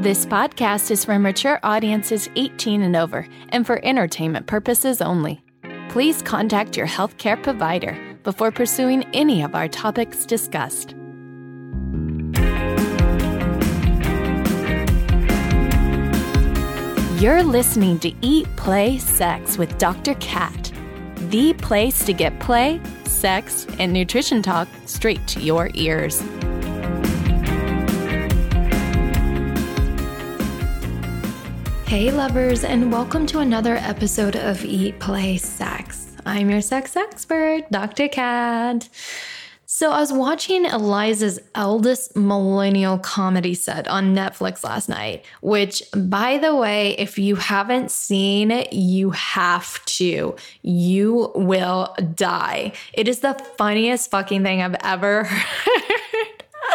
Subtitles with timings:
[0.00, 5.42] This podcast is for mature audiences 18 and over and for entertainment purposes only.
[5.88, 10.94] Please contact your healthcare provider before pursuing any of our topics discussed.
[17.20, 20.14] You're listening to Eat, Play, Sex with Dr.
[20.20, 20.70] Cat,
[21.28, 26.22] the place to get play, sex, and nutrition talk straight to your ears.
[31.88, 36.14] Hey, lovers, and welcome to another episode of Eat, Play, Sex.
[36.26, 38.08] I'm your sex expert, Dr.
[38.08, 38.90] Cat.
[39.64, 46.36] So, I was watching Iliza's eldest millennial comedy set on Netflix last night, which, by
[46.36, 50.36] the way, if you haven't seen it, you have to.
[50.60, 52.72] You will die.
[52.92, 56.07] It is the funniest fucking thing I've ever heard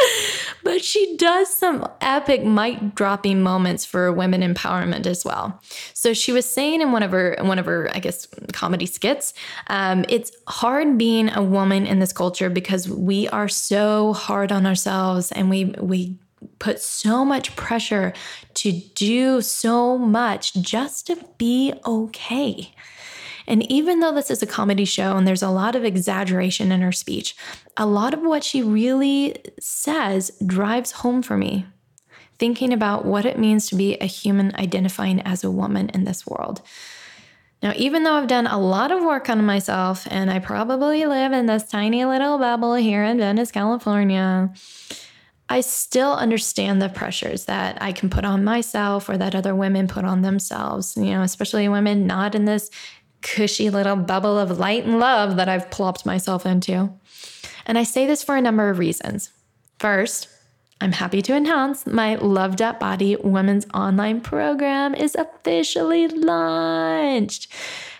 [0.64, 5.62] but she does some epic mic dropping moments for women empowerment as well.
[5.94, 9.34] So she was saying in one of her one of her I guess comedy skits,
[9.68, 14.66] um, it's hard being a woman in this culture because we are so hard on
[14.66, 16.18] ourselves and we we
[16.60, 18.14] put so much pressure
[18.54, 22.74] to do so much just to be okay.
[23.48, 26.82] And even though this is a comedy show and there's a lot of exaggeration in
[26.82, 27.36] her speech,
[27.78, 31.66] a lot of what she really says drives home for me,
[32.40, 36.26] thinking about what it means to be a human identifying as a woman in this
[36.26, 36.62] world.
[37.62, 41.32] Now, even though I've done a lot of work on myself and I probably live
[41.32, 44.52] in this tiny little bubble here in Venice, California,
[45.48, 49.88] I still understand the pressures that I can put on myself or that other women
[49.88, 52.70] put on themselves, you know, especially women not in this
[53.24, 56.92] cushy little bubble of light and love that I've plopped myself into.
[57.66, 59.32] And I say this for a number of reasons.
[59.80, 60.28] First,
[60.82, 67.48] I'm happy to announce my Loved Up Body Women's Online Program is officially launched,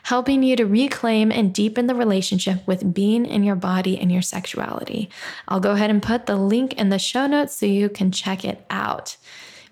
[0.04, 4.22] helping you to reclaim and deepen the relationship with being in your body and your
[4.22, 5.10] sexuality.
[5.48, 8.44] I'll go ahead and put the link in the show notes so you can check
[8.44, 9.16] it out.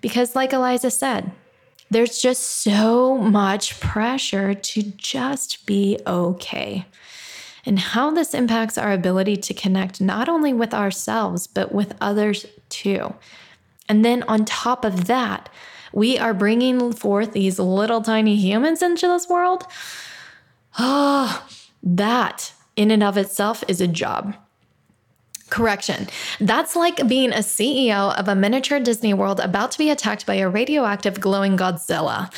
[0.00, 1.32] Because, like Iliza said,
[1.92, 6.86] there's just so much pressure to just be okay.
[7.64, 12.46] And how this impacts our ability to connect not only with ourselves, but with others
[12.70, 13.14] too.
[13.88, 15.48] And then on top of that,
[15.92, 19.64] we are bringing forth these little tiny humans into this world.
[20.78, 21.46] Oh,
[21.82, 24.34] that in and of itself is a job.
[25.52, 26.08] Correction.
[26.40, 30.36] That's like being a CEO of a miniature Disney World about to be attacked by
[30.36, 32.32] a radioactive glowing Godzilla.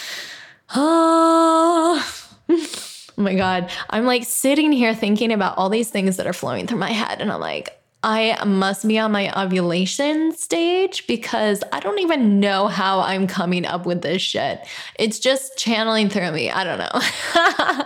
[0.74, 2.24] Oh.
[2.50, 2.68] oh
[3.16, 3.70] my God.
[3.88, 7.20] I'm like sitting here thinking about all these things that are flowing through my head.
[7.20, 12.68] And I'm like, I must be on my ovulation stage because I don't even know
[12.68, 14.60] how I'm coming up with this shit.
[14.98, 16.50] It's just channeling through me.
[16.50, 17.84] I don't know.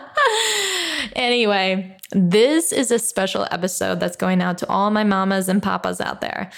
[1.15, 6.01] anyway, this is a special episode that's going out to all my mamas and papas
[6.01, 6.51] out there.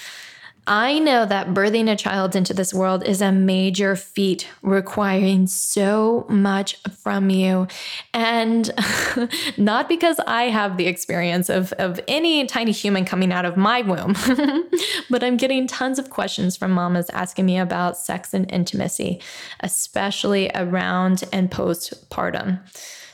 [0.67, 6.25] I know that birthing a child into this world is a major feat requiring so
[6.29, 7.67] much from you.
[8.13, 8.69] And
[9.57, 13.81] not because I have the experience of, of any tiny human coming out of my
[13.81, 14.15] womb,
[15.09, 19.19] but I'm getting tons of questions from mamas asking me about sex and intimacy,
[19.61, 22.59] especially around and postpartum.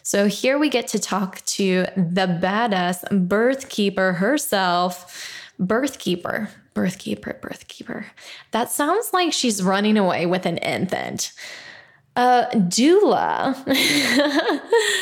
[0.04, 7.00] So here we get to talk to the badass birth keeper herself, birth keeper birth
[7.00, 8.06] keeper, birth keeper.
[8.52, 11.32] That sounds like she's running away with an infant.
[12.16, 13.56] Uh, doula,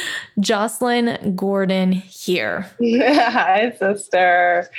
[0.39, 2.71] Jocelyn Gordon here.
[2.81, 4.69] Hi, sister.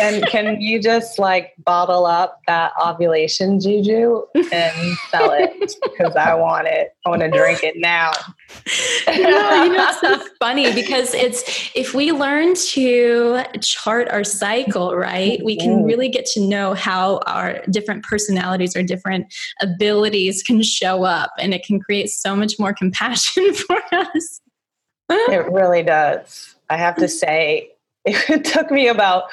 [0.00, 5.74] and can you just like bottle up that ovulation juju and sell it?
[5.82, 6.96] Because I want it.
[7.04, 8.12] I want to drink it now.
[9.06, 14.94] No, you know, it's so funny because it's if we learn to chart our cycle,
[14.94, 15.84] right, we can mm-hmm.
[15.84, 21.52] really get to know how our different personalities or different abilities can show up, and
[21.54, 24.40] it can create so much more compassion for us.
[25.08, 26.54] it really does.
[26.70, 27.70] I have to say,
[28.04, 29.24] it took me about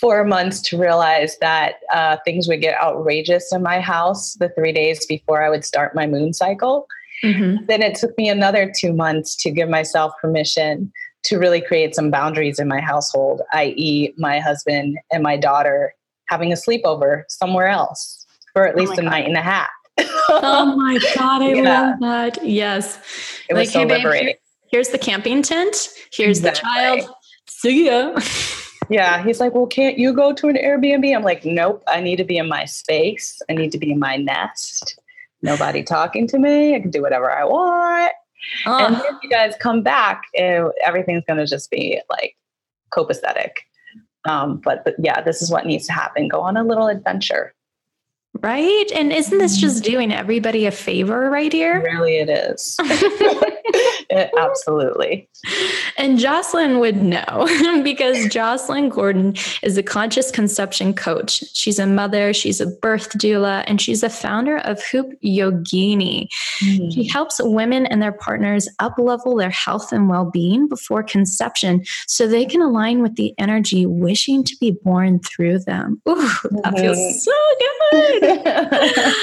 [0.00, 4.72] four months to realize that uh, things would get outrageous in my house the three
[4.72, 6.86] days before I would start my moon cycle.
[7.24, 7.66] Mm-hmm.
[7.66, 10.92] Then it took me another two months to give myself permission
[11.24, 15.94] to really create some boundaries in my household, i.e., my husband and my daughter
[16.28, 19.10] having a sleepover somewhere else for at oh least oh a God.
[19.10, 19.68] night and a half.
[19.98, 21.62] oh my God, I yeah.
[21.62, 22.44] love that.
[22.44, 22.98] Yes.
[23.48, 24.26] It was so hey, liberating.
[24.28, 24.36] Babe,
[24.70, 25.90] here's the camping tent.
[26.12, 26.62] Here's exactly.
[26.62, 27.16] the child.
[27.48, 28.18] See ya.
[28.90, 29.22] yeah.
[29.24, 31.14] He's like, well, can't you go to an Airbnb?
[31.14, 31.82] I'm like, nope.
[31.86, 33.40] I need to be in my space.
[33.48, 34.98] I need to be in my nest.
[35.42, 36.74] Nobody talking to me.
[36.74, 38.12] I can do whatever I want.
[38.66, 38.86] Uh.
[38.86, 42.36] And if you guys come back, it, everything's going to just be like
[42.92, 43.50] copacetic.
[44.24, 46.28] Um, but, but yeah, this is what needs to happen.
[46.28, 47.54] Go on a little adventure.
[48.40, 48.90] Right?
[48.94, 49.92] And isn't this just mm-hmm.
[49.92, 51.82] doing everybody a favor right here?
[51.82, 52.76] Really, it is.
[53.74, 55.28] it, absolutely.
[55.98, 61.42] And Jocelyn would know because Jocelyn Gordon is a conscious conception coach.
[61.52, 66.28] She's a mother, she's a birth doula, and she's the founder of Hoop Yogini.
[66.60, 66.90] Mm-hmm.
[66.90, 71.84] She helps women and their partners up level their health and well being before conception
[72.06, 76.00] so they can align with the energy wishing to be born through them.
[76.08, 76.76] Ooh, that mm-hmm.
[76.76, 77.72] feels so good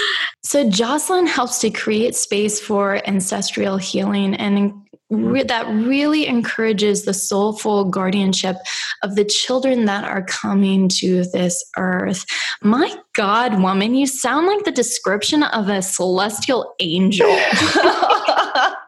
[0.44, 4.74] so Jocelyn helps to create space for ancestral healing and
[5.10, 8.58] re- that really encourages the soulful guardianship
[9.04, 12.26] of the children that are coming to this earth.
[12.62, 17.30] My God, woman, you sound like the description of a celestial angel.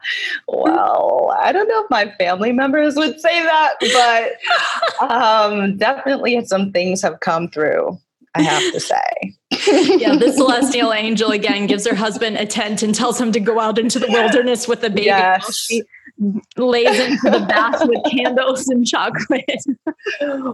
[0.48, 3.74] well, I don't know if my family members would say that,
[5.00, 8.00] but um, definitely some things have come through.
[8.34, 9.36] I have to say.
[9.98, 13.60] yeah, the celestial angel again gives her husband a tent and tells him to go
[13.60, 15.08] out into the wilderness with the baby.
[15.08, 15.56] Yes.
[15.56, 15.84] She
[16.56, 19.64] lays into the bath with candles and chocolate.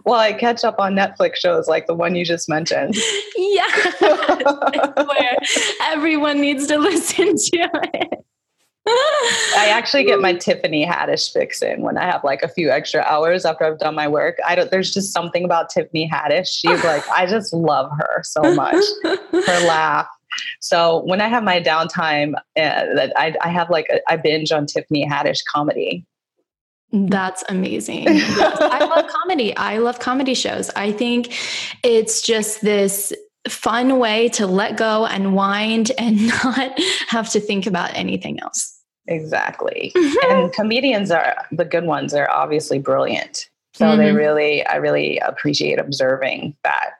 [0.05, 2.95] well, I catch up on Netflix shows like the one you just mentioned.
[3.37, 3.91] Yeah.
[3.99, 5.37] where
[5.83, 8.25] everyone needs to listen to it.
[8.87, 13.01] I actually get my Tiffany Haddish fix in when I have like a few extra
[13.01, 14.37] hours after I've done my work.
[14.45, 16.47] I don't, there's just something about Tiffany Haddish.
[16.47, 18.83] She's like, I just love her so much.
[19.03, 20.07] Her laugh.
[20.59, 24.65] So when I have my downtime, uh, I, I have like, a, I binge on
[24.65, 26.05] Tiffany Haddish comedy.
[26.91, 28.03] That's amazing.
[28.03, 29.55] Yes, I love comedy.
[29.57, 30.69] I love comedy shows.
[30.75, 31.33] I think
[31.83, 33.13] it's just this
[33.49, 38.76] fun way to let go and wind and not have to think about anything else.
[39.07, 39.91] Exactly.
[39.95, 40.31] Mm-hmm.
[40.31, 43.49] And comedians are the good ones are obviously brilliant.
[43.73, 43.99] So mm-hmm.
[43.99, 46.91] they really I really appreciate observing that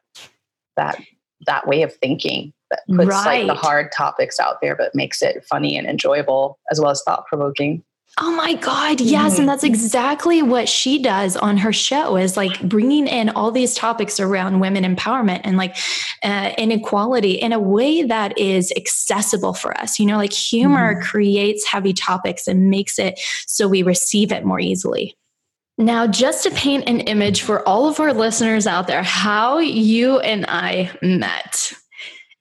[0.76, 1.02] that
[1.46, 3.46] that way of thinking that puts right.
[3.46, 7.02] like the hard topics out there but makes it funny and enjoyable as well as
[7.04, 7.84] thought provoking.
[8.20, 9.00] Oh my God.
[9.00, 9.34] Yes.
[9.34, 9.42] Mm-hmm.
[9.42, 13.76] And that's exactly what she does on her show is like bringing in all these
[13.76, 15.78] topics around women empowerment and like
[16.24, 20.00] uh, inequality in a way that is accessible for us.
[20.00, 21.04] You know, like humor mm-hmm.
[21.04, 25.16] creates heavy topics and makes it so we receive it more easily.
[25.78, 30.20] Now, just to paint an image for all of our listeners out there, how you
[30.20, 31.72] and I met.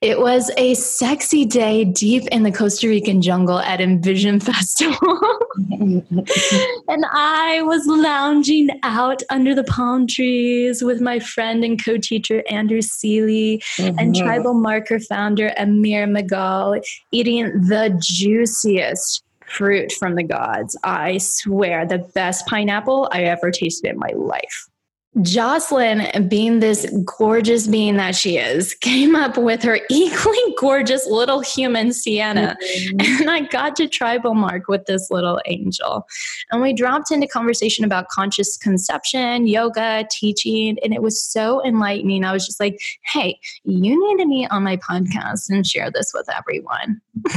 [0.01, 5.19] It was a sexy day deep in the Costa Rican jungle at Envision Festival.
[5.57, 12.43] and I was lounging out under the palm trees with my friend and co teacher
[12.47, 13.97] Andrew Seeley mm-hmm.
[13.97, 16.79] and Tribal Marker founder Amir Magal,
[17.11, 20.77] eating the juiciest fruit from the gods.
[20.83, 24.67] I swear, the best pineapple I ever tasted in my life.
[25.21, 31.39] Jocelyn, being this gorgeous being that she is, came up with her equally gorgeous little
[31.39, 32.57] human Sienna.
[32.61, 33.21] Mm-hmm.
[33.21, 36.07] And I got to tribal mark with this little angel.
[36.51, 42.23] And we dropped into conversation about conscious conception, yoga, teaching, and it was so enlightening.
[42.23, 46.11] I was just like, hey, you need to meet on my podcast and share this
[46.13, 47.01] with everyone.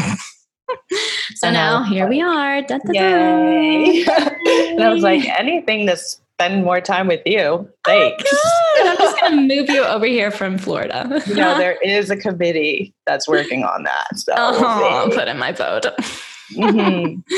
[1.35, 2.63] so now here we are.
[2.63, 4.05] Da, da, Yay.
[4.09, 7.69] I was like, anything that's spend more time with you.
[7.85, 8.25] Thanks.
[8.33, 11.23] Oh I'm just going to move you over here from Florida.
[11.27, 14.17] you know, there is a committee that's working on that.
[14.17, 15.87] So uh-huh, we'll put in my vote.
[16.53, 17.21] Mm-hmm.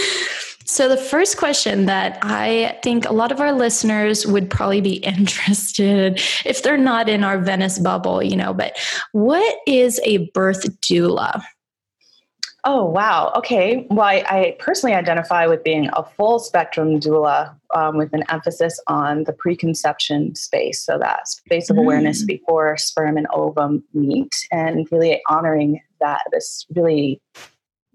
[0.64, 4.94] So, the first question that I think a lot of our listeners would probably be
[5.04, 8.75] interested if they're not in our Venice bubble, you know, but
[9.11, 11.42] what is a birth doula?
[12.64, 13.33] Oh, wow.
[13.37, 13.87] Okay.
[13.90, 18.78] Well, I, I, personally identify with being a full spectrum doula um, with an emphasis
[18.87, 20.81] on the preconception space.
[20.81, 22.28] So, that space of awareness mm.
[22.28, 27.21] before sperm and ovum meet, and really honoring that, this really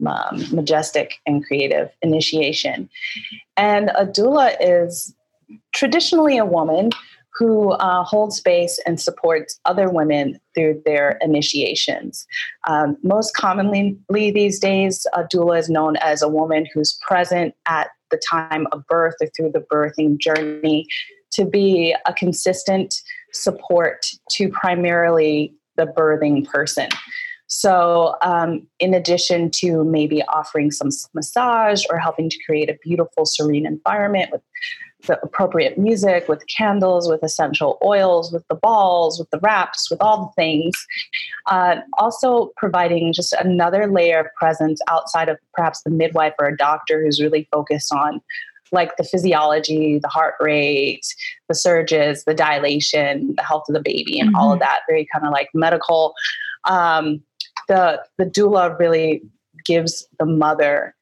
[0.06, 2.90] um, majestic and creative initiation.
[3.56, 5.16] And a doula is
[5.74, 6.90] traditionally a woman
[7.38, 12.26] who uh, hold space and supports other women through their initiations.
[12.68, 17.90] Um, most commonly these days, a doula is known as a woman who's present at
[18.10, 20.88] the time of birth or through the birthing journey
[21.32, 22.96] to be a consistent
[23.34, 26.90] support to primarily the birthing person.
[27.48, 33.26] So, um, in addition to maybe offering some massage or helping to create a beautiful,
[33.26, 34.42] serene environment with
[35.06, 40.02] the appropriate music, with candles, with essential oils, with the balls, with the wraps, with
[40.02, 40.74] all the things.
[41.46, 46.58] Uh, also, providing just another layer of presence outside of perhaps the midwife or a
[46.58, 48.22] doctor who's really focused on
[48.72, 51.06] like the physiology, the heart rate,
[51.48, 54.36] the surges, the dilation, the health of the baby, and mm-hmm.
[54.36, 54.66] all of mm-hmm.
[54.66, 54.82] that.
[54.90, 56.14] Very kind of like medical.
[56.66, 57.22] Um,
[57.68, 59.22] the the doula really
[59.66, 60.96] gives the mother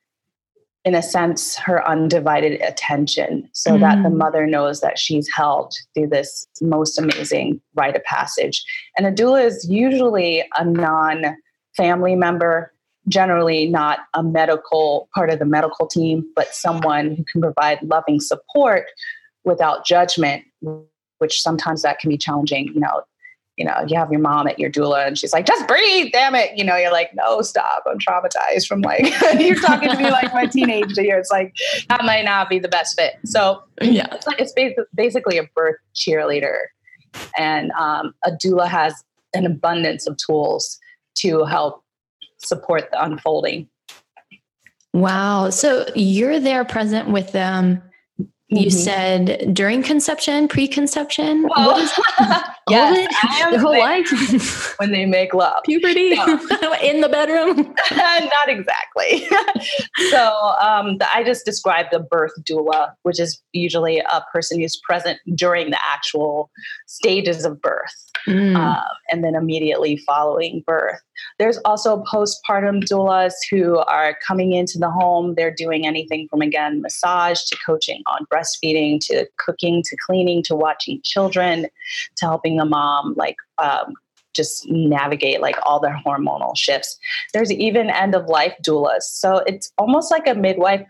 [0.86, 3.80] in a sense, her undivided attention so mm.
[3.80, 4.18] that the mm.
[4.18, 8.64] mother knows that she's held through this most amazing rite of passage.
[8.96, 11.36] And a doula is usually a non
[11.76, 12.72] family member,
[13.08, 18.20] generally not a medical part of the medical team, but someone who can provide loving
[18.20, 18.86] support
[19.44, 20.44] without judgment,
[21.18, 22.68] which sometimes that can be challenging.
[22.76, 23.02] You know,
[23.58, 26.36] you know, you have your mom at your doula and she's like, just breathe, damn
[26.36, 26.58] it.
[26.58, 27.84] You know, you're like, no, stop.
[27.90, 31.30] I'm traumatized from like, you're talking to me like my teenage years.
[31.32, 31.54] Like,
[31.88, 33.14] that might not be the best fit.
[33.24, 34.54] So, yeah, it's, like, it's
[34.94, 36.58] basically a birth cheerleader.
[37.38, 40.78] And um, a doula has an abundance of tools
[41.20, 41.84] to help
[42.38, 43.70] support the unfolding.
[44.94, 45.50] Wow.
[45.50, 47.82] So you're there present with them
[48.48, 48.70] you mm-hmm.
[48.70, 51.48] said during conception, preconception.
[51.56, 51.92] Well, what is
[52.70, 56.12] yes, their whole life when they make love, puberty
[56.82, 57.74] in the bedroom.
[57.92, 59.28] Not exactly.
[60.10, 64.80] so um, the, I just described the birth doula, which is usually a person who's
[64.80, 66.52] present during the actual
[66.86, 68.56] stages of birth, mm.
[68.56, 71.00] uh, and then immediately following birth.
[71.40, 75.36] There's also postpartum doulas who are coming into the home.
[75.36, 80.56] They're doing anything from, again, massage to coaching on breastfeeding to cooking to cleaning to
[80.56, 81.68] watching children
[82.18, 83.94] to helping the mom, like, um,
[84.34, 86.98] just navigate like all their hormonal shifts.
[87.34, 89.04] There's even end of life doulas.
[89.04, 90.86] So it's almost like a midwife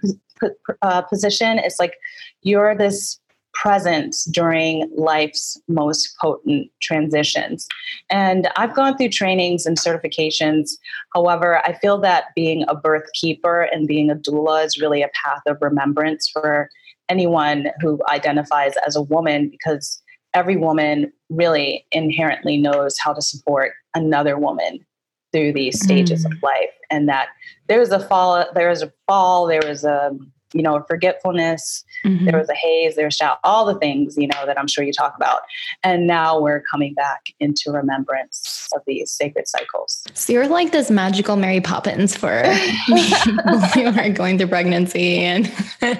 [0.82, 1.60] uh, position.
[1.60, 1.94] It's like
[2.42, 3.20] you're this
[3.56, 7.68] presence during life's most potent transitions.
[8.10, 10.72] And I've gone through trainings and certifications.
[11.14, 15.10] However, I feel that being a birth keeper and being a doula is really a
[15.24, 16.70] path of remembrance for
[17.10, 20.02] anyone who identifies as a woman because
[20.34, 24.86] every woman really inherently knows how to support another woman
[25.32, 26.32] through these stages mm.
[26.32, 27.28] of life and that
[27.68, 30.12] there was a fall there was a fall there was a
[30.56, 31.84] you know, forgetfulness.
[32.06, 32.26] Mm-hmm.
[32.26, 34.94] There was a haze, there was all the things, you know, that I'm sure you
[34.94, 35.42] talk about.
[35.84, 40.06] And now we're coming back into remembrance of these sacred cycles.
[40.14, 42.44] So you're like this magical Mary Poppins for
[43.74, 45.98] who are going through pregnancy and uh,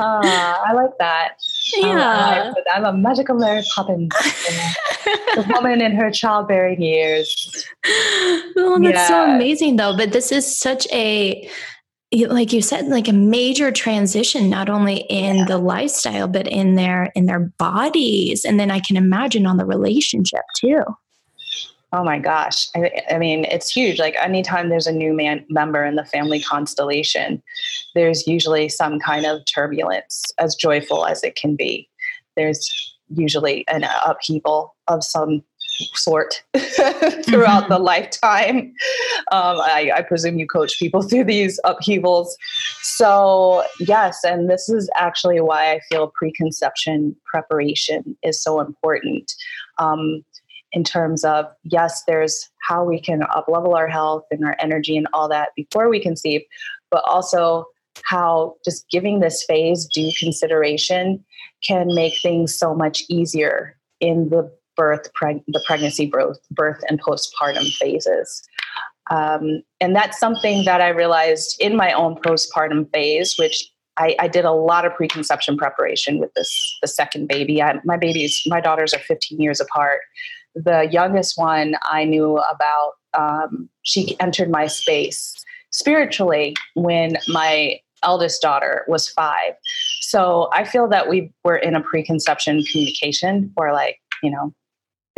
[0.00, 1.34] I like that.
[1.76, 2.52] Yeah.
[2.74, 4.10] I'm a magical Mary Poppins.
[5.04, 7.66] the woman in her childbearing years.
[8.56, 9.06] Oh, that's yeah.
[9.06, 9.96] so amazing though.
[9.96, 11.48] But this is such a
[12.12, 15.44] like you said like a major transition not only in yeah.
[15.44, 18.44] the lifestyle but in their in their bodies.
[18.44, 20.82] And then i can imagine on the relationship too.
[21.92, 22.68] Oh my gosh.
[22.76, 23.98] I, I, mean it's huge.
[23.98, 27.42] Like anytime there's a new man member in the family constellation
[27.94, 31.88] there's usually some kind of turbulence as joyful as it can be.
[32.36, 35.42] There's usually an upheaval of some
[35.94, 37.72] sort throughout mm-hmm.
[37.72, 38.72] the lifetime.
[39.32, 42.36] Um, I, I, presume you coach people through these upheavals.
[42.82, 49.32] So, yes, and this is actually why I feel preconception preparation is so important.
[49.78, 50.24] Um,
[50.72, 55.08] in terms of, yes, there's how we can uplevel our health and our energy and
[55.12, 56.42] all that before we conceive,
[56.90, 57.66] but also
[58.04, 61.24] how just giving this phase due consideration
[61.66, 67.02] can make things so much easier in the birth, preg- the pregnancy, birth, birth, and
[67.02, 68.42] postpartum phases.
[69.10, 74.28] Um, and that's something that I realized in my own postpartum phase, which I, I,
[74.28, 77.60] did a lot of preconception preparation with this the second baby.
[77.60, 80.00] I, my babies, my daughters are 15 years apart.
[80.54, 82.92] The youngest one I knew about.
[83.12, 85.34] Um, she entered my space
[85.72, 89.52] spiritually when my eldest daughter was five.
[90.00, 94.54] So I feel that we were in a preconception communication for like you know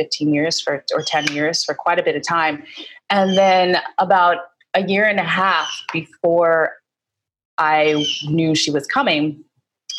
[0.03, 2.65] 15 years for or 10 years for quite a bit of time.
[3.11, 4.39] And then about
[4.75, 6.73] a year and a half before
[7.59, 9.45] i knew she was coming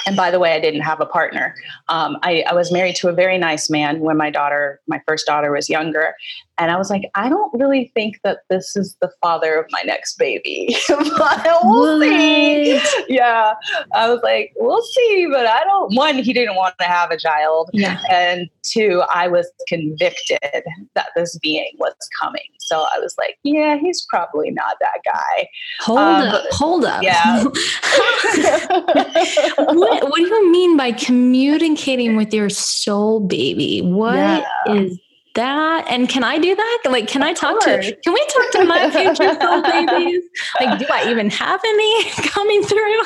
[0.06, 1.56] and by the way i didn't have a partner.
[1.88, 5.26] Um, I, I, was married to a very nice man when my daughter my first
[5.26, 6.16] daughter was younger
[6.60, 9.82] And I was like, I don't really think that this is the father of my
[9.86, 10.76] next baby.
[10.88, 12.08] but we'll what?
[12.08, 12.80] see.
[13.10, 13.56] Yeah.
[13.94, 15.28] I was like, we'll see.
[15.32, 17.72] But I don't, one, he didn't want to have a child.
[17.74, 18.00] Yeah.
[18.10, 20.38] And two, I was convicted
[20.94, 22.44] that this being was coming.
[22.60, 25.50] So I was like, yeah, he's probably not that guy.
[25.82, 26.46] Hold um, up.
[26.52, 27.02] Hold up.
[27.02, 27.44] Yeah.
[29.58, 33.82] what, what do you mean by communicating with your soul baby?
[33.82, 34.46] What yeah.
[34.68, 35.00] is
[35.36, 35.86] that?
[35.90, 36.84] And can i do that?
[36.86, 37.88] Like can of i talk course.
[37.88, 40.24] to can we talk to my future soul babies?
[40.60, 43.02] Like do i even have any coming through?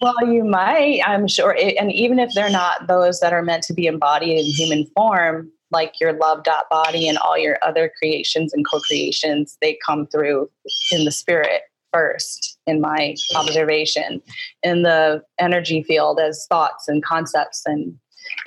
[0.00, 3.72] Well you might i'm sure and even if they're not those that are meant to
[3.72, 8.52] be embodied in human form like your love dot body and all your other creations
[8.52, 10.50] and co-creations they come through
[10.90, 14.20] in the spirit first in my observation
[14.62, 17.96] in the energy field as thoughts and concepts and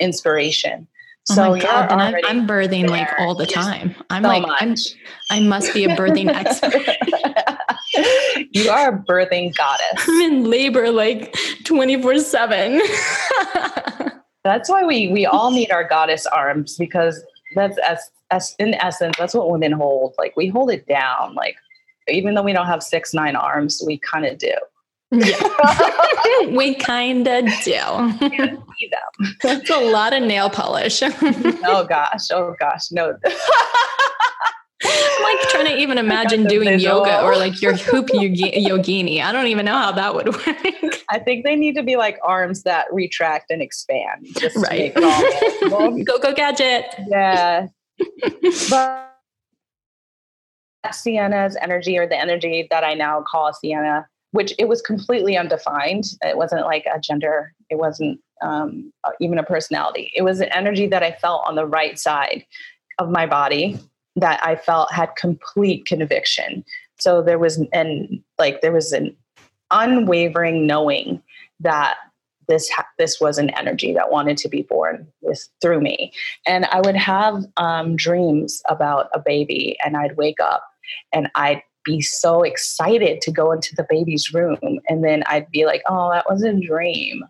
[0.00, 0.86] inspiration
[1.28, 2.90] Oh so my God, I'm, I'm, birthing there.
[2.90, 3.96] like all the time.
[4.10, 4.60] I'm so like, much.
[4.60, 4.76] I'm,
[5.30, 6.86] I must be a birthing expert.
[8.52, 10.04] you are a birthing goddess.
[10.06, 12.80] I'm in labor like 24 seven.
[14.44, 17.20] that's why we, we all need our goddess arms because
[17.56, 20.14] that's as, as in essence, that's what women hold.
[20.18, 21.34] Like we hold it down.
[21.34, 21.56] Like
[22.08, 24.52] even though we don't have six, nine arms, we kind of do.
[25.12, 27.52] Yeah, we kind of do.
[27.64, 29.34] see them.
[29.44, 31.00] It's a lot of nail polish.
[31.02, 32.30] oh gosh!
[32.32, 32.90] Oh gosh!
[32.90, 33.16] No.
[34.84, 36.98] I'm like trying to even imagine doing visual.
[36.98, 39.22] yoga or like your hoop yogini.
[39.22, 41.02] I don't even know how that would work.
[41.08, 44.26] I think they need to be like arms that retract and expand.
[44.56, 44.94] right.
[44.94, 46.84] go go gadget.
[47.08, 47.68] Yeah.
[48.70, 49.12] but
[50.92, 54.06] Sienna's energy or the energy that I now call Sienna
[54.36, 56.04] which it was completely undefined.
[56.20, 60.12] It wasn't like a gender, it wasn't um, even a personality.
[60.14, 62.44] It was an energy that I felt on the right side
[62.98, 63.80] of my body
[64.14, 66.66] that I felt had complete conviction.
[66.98, 69.16] So there was and like there was an
[69.70, 71.22] unwavering knowing
[71.60, 71.96] that
[72.46, 76.12] this ha- this was an energy that wanted to be born with through me,
[76.46, 80.62] and I would have um, dreams about a baby, and I'd wake up
[81.12, 84.58] and I'd be so excited to go into the baby's room.
[84.88, 87.22] And then I'd be like, oh, that was a dream.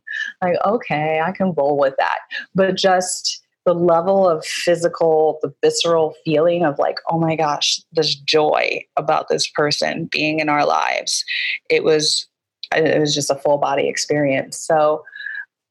[0.42, 2.18] Like, okay, I can roll with that.
[2.54, 8.14] But just the level of physical, the visceral feeling of like, oh my gosh, this
[8.14, 11.24] joy about this person being in our lives.
[11.68, 12.26] It was,
[12.74, 14.58] uh, it was just a full body experience.
[14.58, 15.04] So,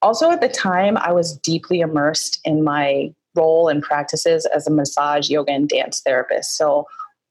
[0.02, 4.71] also at the time, I was deeply immersed in my role and practices as a
[4.71, 6.58] massage, yoga, and dance therapist.
[6.58, 6.86] So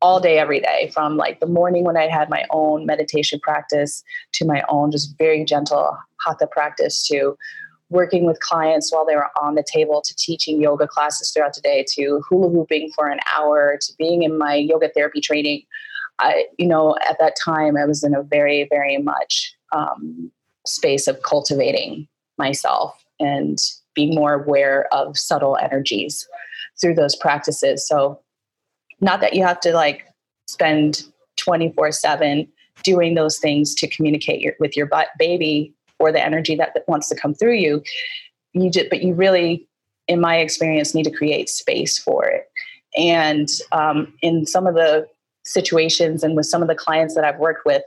[0.05, 4.05] all day, every day, from like the morning when I had my own meditation practice
[4.35, 7.39] to my own just very gentle hatha practice to
[7.89, 11.63] working with clients while they were on the table to teaching yoga classes throughout the
[11.63, 15.63] day to hula hooping for an hour to being in my yoga therapy training.
[16.19, 20.31] I, you know, at that time, I was in a very, very much um,
[20.67, 23.59] space of cultivating myself and
[23.95, 26.29] being more aware of subtle energies
[26.79, 27.89] through those practices.
[27.89, 28.21] So
[29.01, 30.07] not that you have to like
[30.47, 31.05] spend
[31.37, 32.49] 24 7
[32.83, 37.09] doing those things to communicate your, with your baby or the energy that, that wants
[37.09, 37.83] to come through you.
[38.53, 39.67] You just, but you really,
[40.09, 42.49] in my experience, need to create space for it.
[42.97, 45.07] And um, in some of the
[45.45, 47.83] situations and with some of the clients that I've worked with,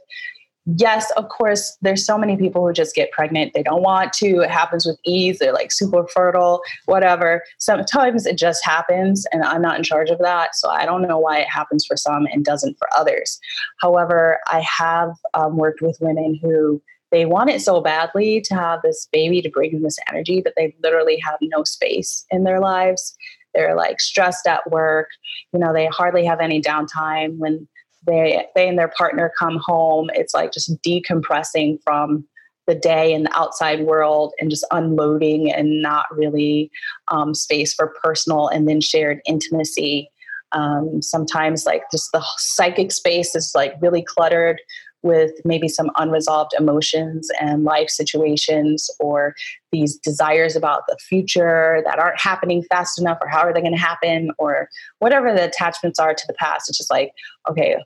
[0.75, 3.53] yes, of course, there's so many people who just get pregnant.
[3.53, 4.41] They don't want to.
[4.41, 5.39] It happens with ease.
[5.39, 7.43] They're like super fertile, whatever.
[7.57, 10.55] Sometimes it just happens, and I'm not in charge of that.
[10.55, 13.39] So I don't know why it happens for some and doesn't for others.
[13.79, 18.81] However, I have um, worked with women who they want it so badly to have
[18.81, 22.59] this baby to bring them this energy, but they literally have no space in their
[22.59, 23.15] lives.
[23.53, 25.07] They're like stressed at work.
[25.53, 27.67] You know, they hardly have any downtime when
[28.07, 32.25] they they and their partner come home it's like just decompressing from
[32.67, 36.69] the day and the outside world and just unloading and not really
[37.07, 40.11] um, space for personal and then shared intimacy.
[40.51, 44.61] Um, sometimes like just the psychic space is like really cluttered
[45.03, 49.35] with maybe some unresolved emotions and life situations or
[49.71, 53.75] these desires about the future that aren't happening fast enough or how are they going
[53.75, 54.67] to happen or
[54.99, 56.69] whatever the attachments are to the past.
[56.69, 57.11] It's just like
[57.49, 57.77] okay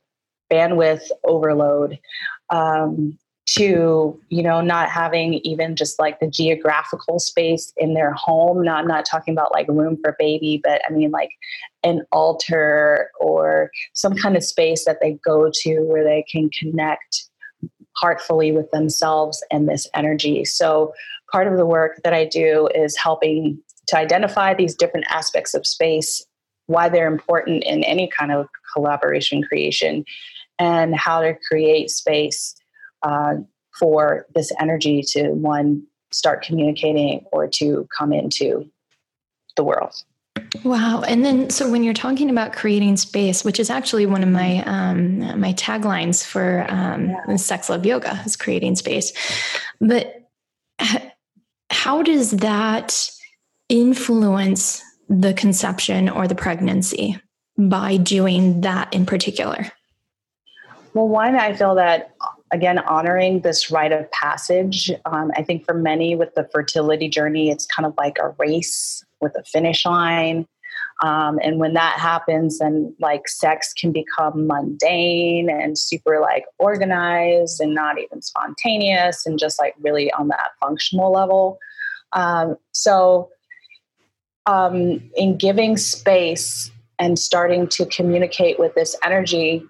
[0.52, 2.00] bandwidth overload
[2.50, 8.64] um, to you know not having even just like the geographical space in their home
[8.64, 11.32] no i'm not talking about like room for baby but i mean like
[11.84, 17.30] an altar or some kind of space that they go to where they can connect
[17.96, 20.46] heartfully with themselves and this energy.
[20.46, 20.94] So
[21.32, 25.66] part of the work that i do is helping to identify these different aspects of
[25.66, 26.26] space
[26.68, 30.06] why they're important in any kind of collaboration creation
[30.62, 32.56] and how to create space
[33.02, 33.34] uh,
[33.78, 38.70] for this energy to one start communicating or to come into
[39.58, 39.94] the world.
[40.64, 41.02] Wow.
[41.02, 44.64] And then, so when you're talking about creating space, which is actually one of my
[44.66, 47.36] um, my taglines for um, yeah.
[47.38, 49.12] Sex Love Yoga, is creating space.
[49.80, 50.30] But
[51.72, 53.10] how does that
[53.68, 57.20] influence the conception or the pregnancy
[57.58, 59.72] by doing that in particular?
[60.94, 62.16] Well, one, I feel that
[62.52, 64.92] again, honoring this rite of passage.
[65.06, 69.04] Um, I think for many with the fertility journey, it's kind of like a race
[69.22, 70.46] with a finish line.
[71.02, 77.60] Um, and when that happens, then like sex can become mundane and super like organized
[77.60, 81.58] and not even spontaneous and just like really on that functional level.
[82.14, 83.30] Um, so,
[84.46, 89.64] um, in giving space and starting to communicate with this energy,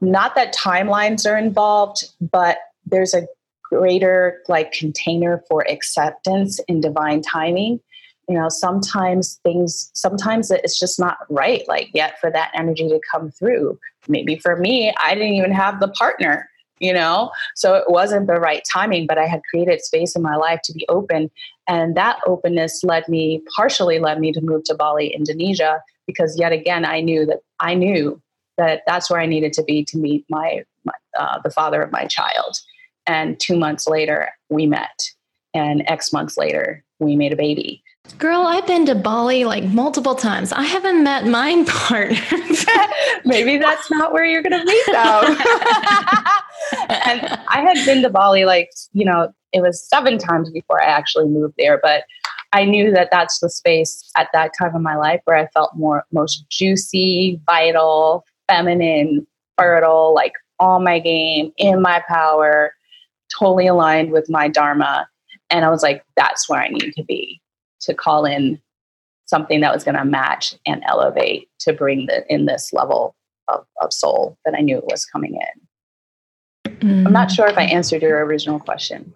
[0.00, 3.26] not that timelines are involved, but there's a
[3.62, 7.80] greater like container for acceptance in divine timing.
[8.28, 13.00] You know sometimes things sometimes it's just not right like yet for that energy to
[13.10, 13.78] come through.
[14.08, 16.48] Maybe for me i didn't even have the partner
[16.80, 17.30] you know?
[17.54, 20.72] So it wasn't the right timing but i had created space in my life to
[20.72, 21.30] be open.
[21.68, 26.52] And that openness led me partially led me to move to bali indonesia because yet
[26.52, 28.20] again i knew that i knew
[28.56, 31.92] that that's where i needed to be to meet my, my uh, the father of
[31.92, 32.58] my child
[33.06, 35.10] and two months later we met
[35.52, 37.82] and x months later we made a baby
[38.18, 40.52] Girl, I've been to Bali like multiple times.
[40.52, 42.18] I haven't met mine partner.
[43.24, 45.24] Maybe that's not where you're going to meet them.
[46.90, 50.86] and I had been to Bali like, you know, it was seven times before I
[50.86, 52.04] actually moved there, but
[52.52, 55.74] I knew that that's the space at that time of my life where I felt
[55.74, 59.26] more most juicy, vital, feminine,
[59.58, 62.74] fertile, like on my game, in my power,
[63.38, 65.08] totally aligned with my dharma.
[65.50, 67.40] And I was like, that's where I need to be
[67.80, 68.60] to call in
[69.26, 73.14] something that was going to match and elevate to bring the in this level
[73.48, 76.72] of, of soul that I knew was coming in.
[76.78, 77.06] Mm.
[77.06, 79.14] I'm not sure if I answered your original question.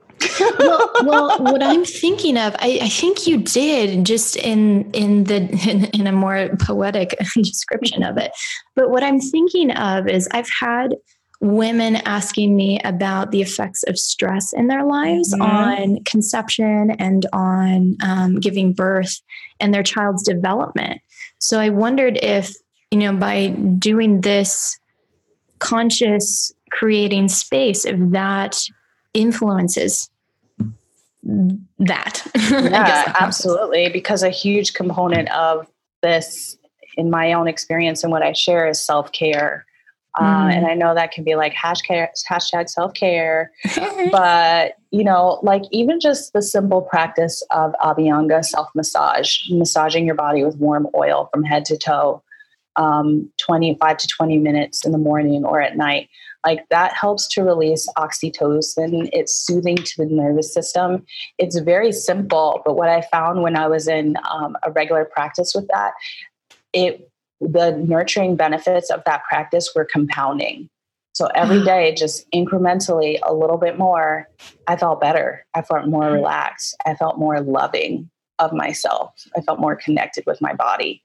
[0.61, 5.37] Well, well, what I'm thinking of, I, I, think you did just in in the
[5.69, 8.33] in, in a more poetic description of it.
[8.75, 10.95] But what I'm thinking of is I've had
[11.41, 15.43] women asking me about the effects of stress in their lives mm-hmm.
[15.43, 19.21] on conception and on um, giving birth
[19.61, 21.01] and their child's development.
[21.39, 22.55] So I wondered if,
[22.91, 24.79] you know, by doing this
[25.61, 28.59] conscious creating space, if that
[29.19, 30.11] influences
[31.23, 32.27] that.
[32.51, 33.91] Yeah, absolutely.
[33.91, 35.67] Because a huge component of
[36.03, 36.57] this,
[36.97, 39.67] in my own experience and what I share, is self care
[40.19, 40.71] uh, and mm.
[40.71, 43.53] I know that can be like hashtag, hashtag self care,
[44.11, 50.17] but you know, like even just the simple practice of Abhyanga self massage, massaging your
[50.17, 52.23] body with warm oil from head to toe,
[52.75, 56.09] um, 25 to 20 minutes in the morning or at night.
[56.47, 59.11] Like that helps to release oxytocin.
[59.13, 61.05] It's soothing to the nervous system.
[61.39, 65.53] It's very simple, but what I found when I was in um, a regular practice
[65.55, 65.93] with that,
[66.73, 70.69] it the nurturing benefits of that practice were compounding.
[71.15, 74.29] So every day, just incrementally a little bit more,
[74.69, 75.45] I felt better.
[75.55, 76.15] I felt more mm.
[76.15, 76.77] relaxed.
[76.87, 79.15] I felt more loving of myself.
[79.37, 81.03] I felt more connected with my body.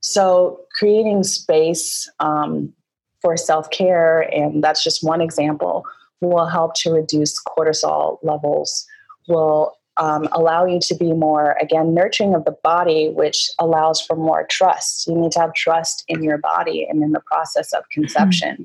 [0.00, 2.72] So creating space um,
[3.20, 5.84] for self care, and that's just one example,
[6.20, 8.86] will help to reduce cortisol levels,
[9.28, 14.16] will um, allow you to be more, again, nurturing of the body, which allows for
[14.16, 15.06] more trust.
[15.06, 18.52] You need to have trust in your body and in the process of conception.
[18.52, 18.62] Mm-hmm.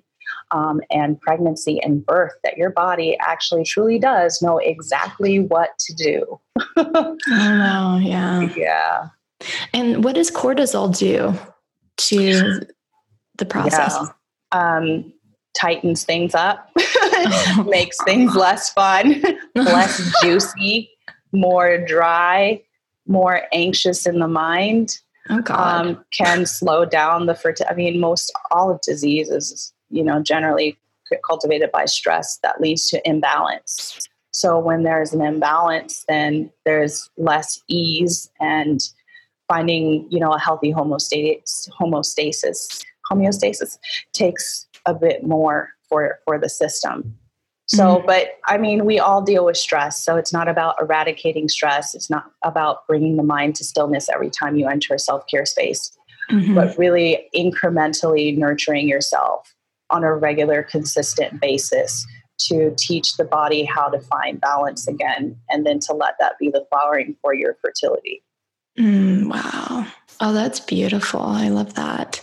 [0.52, 5.94] Um, and pregnancy and birth that your body actually truly does know exactly what to
[5.94, 6.40] do.
[6.78, 8.00] oh.
[8.02, 8.50] Yeah.
[8.56, 9.10] Yeah.
[9.74, 11.38] And what does cortisol do
[11.98, 12.62] to
[13.38, 13.98] the process?
[14.00, 14.08] Yeah.
[14.54, 15.14] Um,
[15.56, 16.70] tightens things up,
[17.66, 19.22] makes things less fun,
[19.56, 20.90] less juicy,
[21.32, 22.62] more dry,
[23.08, 25.00] more anxious in the mind.
[25.30, 25.42] Oh.
[25.50, 27.72] Um, can slow down the fertility.
[27.72, 30.78] I mean, most all of disease is, you know, generally
[31.26, 33.98] cultivated by stress that leads to imbalance.
[34.32, 38.82] So when there's an imbalance, then there's less ease and
[39.48, 41.70] finding, you know, a healthy homeostasis,
[43.12, 43.78] homeostasis
[44.14, 47.18] takes a bit more for for the system.
[47.66, 48.06] So, mm-hmm.
[48.06, 50.04] but I mean, we all deal with stress.
[50.04, 51.96] So it's not about eradicating stress.
[51.96, 55.46] It's not about bringing the mind to stillness every time you enter a self care
[55.46, 55.96] space.
[56.32, 56.56] mm-hmm.
[56.56, 59.54] but really incrementally nurturing yourself
[59.90, 62.06] on a regular, consistent basis
[62.40, 66.50] to teach the body how to find balance again, and then to let that be
[66.50, 68.24] the flowering for your fertility.
[68.78, 69.86] Mm, wow.
[70.20, 71.22] Oh, that's beautiful.
[71.22, 72.22] I love that.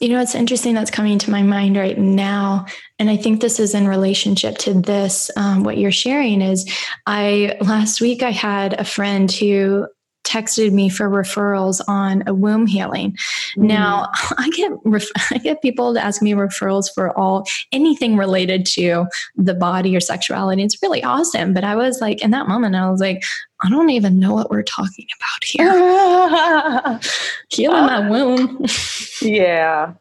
[0.00, 2.66] You know, it's interesting that's coming to my mind right now.
[2.98, 5.30] And I think this is in relationship to this.
[5.36, 6.70] Um, what you're sharing is
[7.06, 9.86] I last week I had a friend who
[10.26, 13.12] texted me for referrals on a womb healing.
[13.56, 13.68] Mm.
[13.68, 18.66] Now, I get ref- I get people to ask me referrals for all anything related
[18.66, 20.62] to the body or sexuality.
[20.62, 23.22] It's really awesome, but I was like in that moment I was like
[23.62, 25.72] I don't even know what we're talking about here.
[27.48, 28.66] Healing uh, my womb.
[29.22, 29.94] yeah.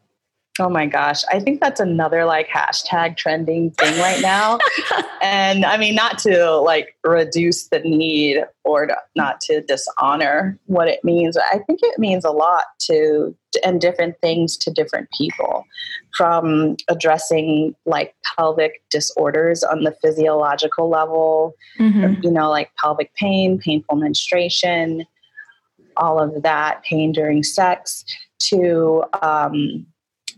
[0.58, 1.24] Oh my gosh.
[1.30, 4.58] I think that's another like hashtag trending thing right now.
[5.22, 10.88] and I mean, not to like reduce the need or to, not to dishonor what
[10.88, 11.36] it means.
[11.36, 15.66] I think it means a lot to, and different things to different people
[16.16, 22.22] from addressing like pelvic disorders on the physiological level, mm-hmm.
[22.24, 25.06] you know, like pelvic pain, painful menstruation,
[25.98, 28.06] all of that, pain during sex,
[28.40, 29.86] to, um,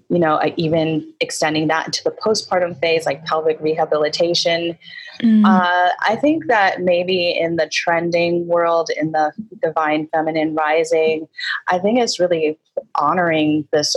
[0.09, 4.77] you know, even extending that into the postpartum phase, like pelvic rehabilitation.
[5.21, 5.45] Mm.
[5.45, 11.27] Uh, I think that maybe in the trending world, in the divine feminine rising,
[11.67, 12.57] I think it's really
[12.95, 13.95] honoring this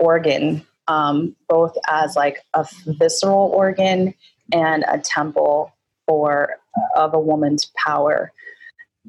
[0.00, 4.14] organ, um, both as like a visceral organ
[4.52, 5.72] and a temple
[6.06, 6.56] for
[6.96, 8.32] of a woman's power.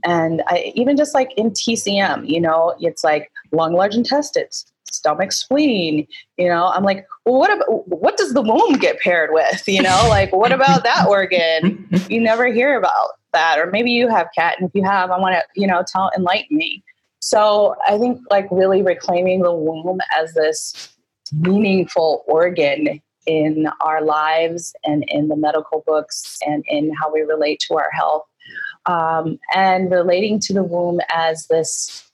[0.03, 5.31] And I, even just like in TCM, you know, it's like lung, large intestines, stomach
[5.31, 6.67] spleen you know?
[6.67, 9.67] I'm like well, what about what does the womb get paired with?
[9.67, 10.05] You know?
[10.09, 11.87] Like what about that organ?
[12.09, 13.59] You never hear about that.
[13.59, 16.11] Or maybe you have cat and if you have i want to you know tell
[16.15, 16.83] enlighten me.
[17.19, 20.89] So i think like really reclaiming the womb as this
[21.31, 27.59] meaningful organ in our lives and in the medical books and in how we relate
[27.67, 28.23] to our health
[28.85, 32.11] um, and relating to the womb as this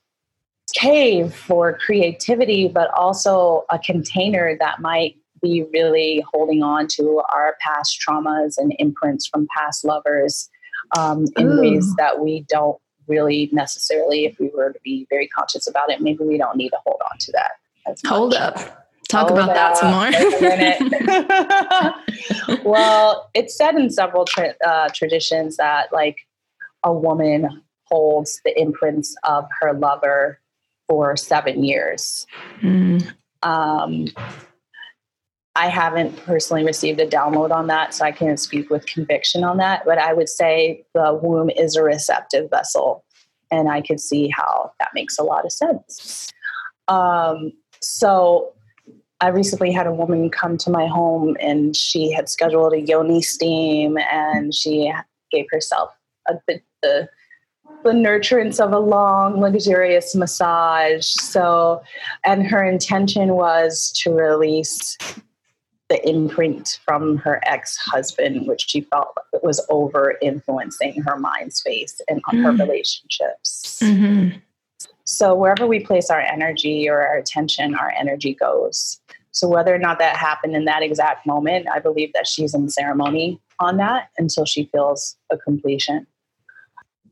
[0.71, 7.55] cave for creativity, but also a container that might be really holding on to our
[7.61, 10.49] past traumas and imprints from past lovers
[10.97, 11.61] um, in Ooh.
[11.61, 12.77] ways that we don't
[13.07, 16.69] really necessarily, if we were to be very conscious about it, maybe we don't need
[16.69, 17.51] to hold on to that.
[18.05, 18.85] Hold up.
[19.07, 20.11] Talk Hold about that some more.
[22.71, 26.17] well, it's said in several tra- uh, traditions that like
[26.83, 30.39] a woman holds the imprints of her lover
[30.89, 32.25] for seven years.
[32.61, 33.13] Mm.
[33.43, 34.07] Um,
[35.55, 39.57] I haven't personally received a download on that, so I can't speak with conviction on
[39.57, 39.83] that.
[39.85, 43.05] But I would say the womb is a receptive vessel,
[43.51, 46.31] and I could see how that makes a lot of sense.
[46.87, 48.53] Um, so
[49.21, 53.21] I recently had a woman come to my home, and she had scheduled a yoni
[53.21, 54.91] steam, and she
[55.31, 55.91] gave herself
[56.27, 57.09] a, the, the
[57.83, 61.07] the nurturance of a long, luxurious massage.
[61.07, 61.81] So,
[62.25, 64.97] and her intention was to release
[65.89, 69.07] the imprint from her ex husband, which she felt
[69.41, 72.43] was over influencing her mind space and mm.
[72.43, 73.79] her relationships.
[73.81, 74.37] Mm-hmm.
[75.05, 78.99] So, wherever we place our energy or our attention, our energy goes.
[79.31, 82.69] So, whether or not that happened in that exact moment, I believe that she's in
[82.69, 86.05] ceremony on that until she feels a completion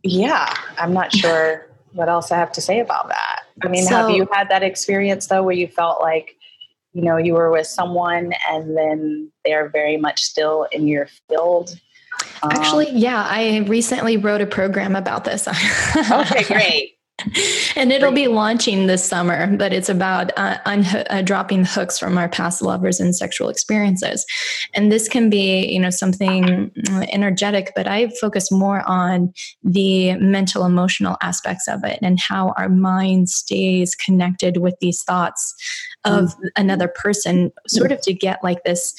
[0.03, 3.43] yeah, I'm not sure what else I have to say about that.
[3.63, 6.36] I mean, so, have you had that experience though where you felt like,
[6.93, 11.79] you know, you were with someone and then they're very much still in your field?
[12.43, 15.47] Actually, um, yeah, I recently wrote a program about this.
[16.12, 16.96] okay, great
[17.75, 22.17] and it'll be launching this summer, but it's about uh, un- uh, dropping hooks from
[22.17, 24.25] our past lovers and sexual experiences.
[24.75, 26.71] And this can be, you know, something
[27.12, 32.69] energetic, but I focus more on the mental, emotional aspects of it and how our
[32.69, 35.56] mind stays connected with these thoughts
[36.06, 36.47] of mm-hmm.
[36.56, 38.93] another person, sort of to get like this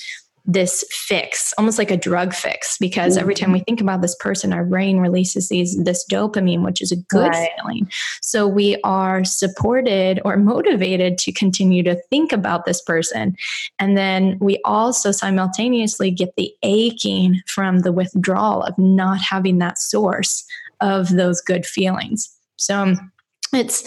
[0.50, 4.54] this fix, almost like a drug fix, because every time we think about this person,
[4.54, 7.50] our brain releases these this dopamine, which is a good right.
[7.60, 7.88] feeling.
[8.22, 13.36] So we are supported or motivated to continue to think about this person.
[13.78, 19.78] And then we also simultaneously get the aching from the withdrawal of not having that
[19.78, 20.46] source
[20.80, 22.34] of those good feelings.
[22.56, 23.12] So um,
[23.52, 23.84] it's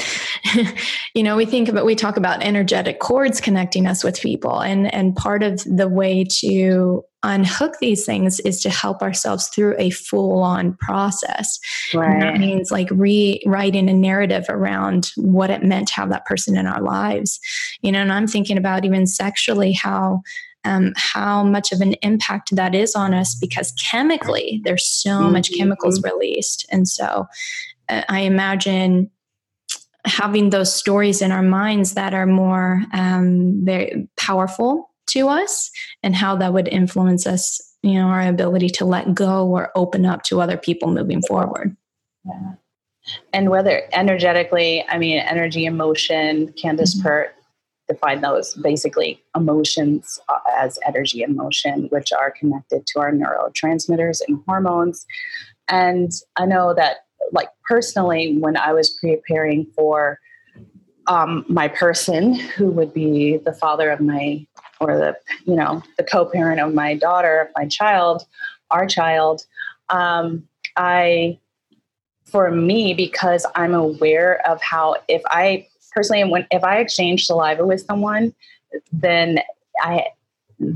[1.13, 4.93] you know we think about we talk about energetic cords connecting us with people and
[4.93, 9.91] and part of the way to unhook these things is to help ourselves through a
[9.91, 11.60] full on process
[11.93, 12.19] right.
[12.19, 16.65] that means like rewriting a narrative around what it meant to have that person in
[16.65, 17.39] our lives
[17.82, 20.21] you know and i'm thinking about even sexually how
[20.63, 25.34] um, how much of an impact that is on us because chemically there's so mm-hmm.
[25.34, 27.28] much chemicals released and so
[27.89, 29.10] uh, i imagine
[30.06, 35.72] having those stories in our minds that are more um, very powerful to us
[36.04, 40.06] and how that would influence us you know our ability to let go or open
[40.06, 41.76] up to other people moving forward
[42.26, 42.54] yeah.
[43.34, 47.08] and whether energetically i mean energy emotion candace mm-hmm.
[47.08, 47.36] pert
[47.90, 54.22] define those basically emotions uh, as energy and motion which are connected to our neurotransmitters
[54.28, 55.06] and hormones
[55.68, 60.20] and i know that like personally, when I was preparing for
[61.08, 64.46] um, my person, who would be the father of my,
[64.80, 68.24] or the, you know, the co-parent of my daughter, my child,
[68.70, 69.46] our child,
[69.90, 71.40] um, I,
[72.26, 77.66] for me, because I'm aware of how if I personally, when if I exchange saliva
[77.66, 78.34] with someone,
[78.94, 79.40] then
[79.82, 80.06] I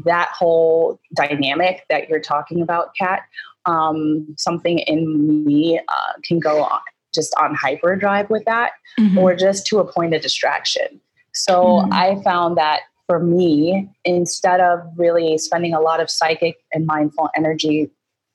[0.06, 3.21] that whole dynamic that you're talking about, Kat,
[3.65, 6.80] um, something in me uh, can go on
[7.13, 9.17] just on hyperdrive with that mm-hmm.
[9.17, 11.00] or just to a point of distraction.
[11.34, 11.93] So mm-hmm.
[11.93, 17.30] I found that for me, instead of really spending a lot of psychic and mindful
[17.36, 17.89] energy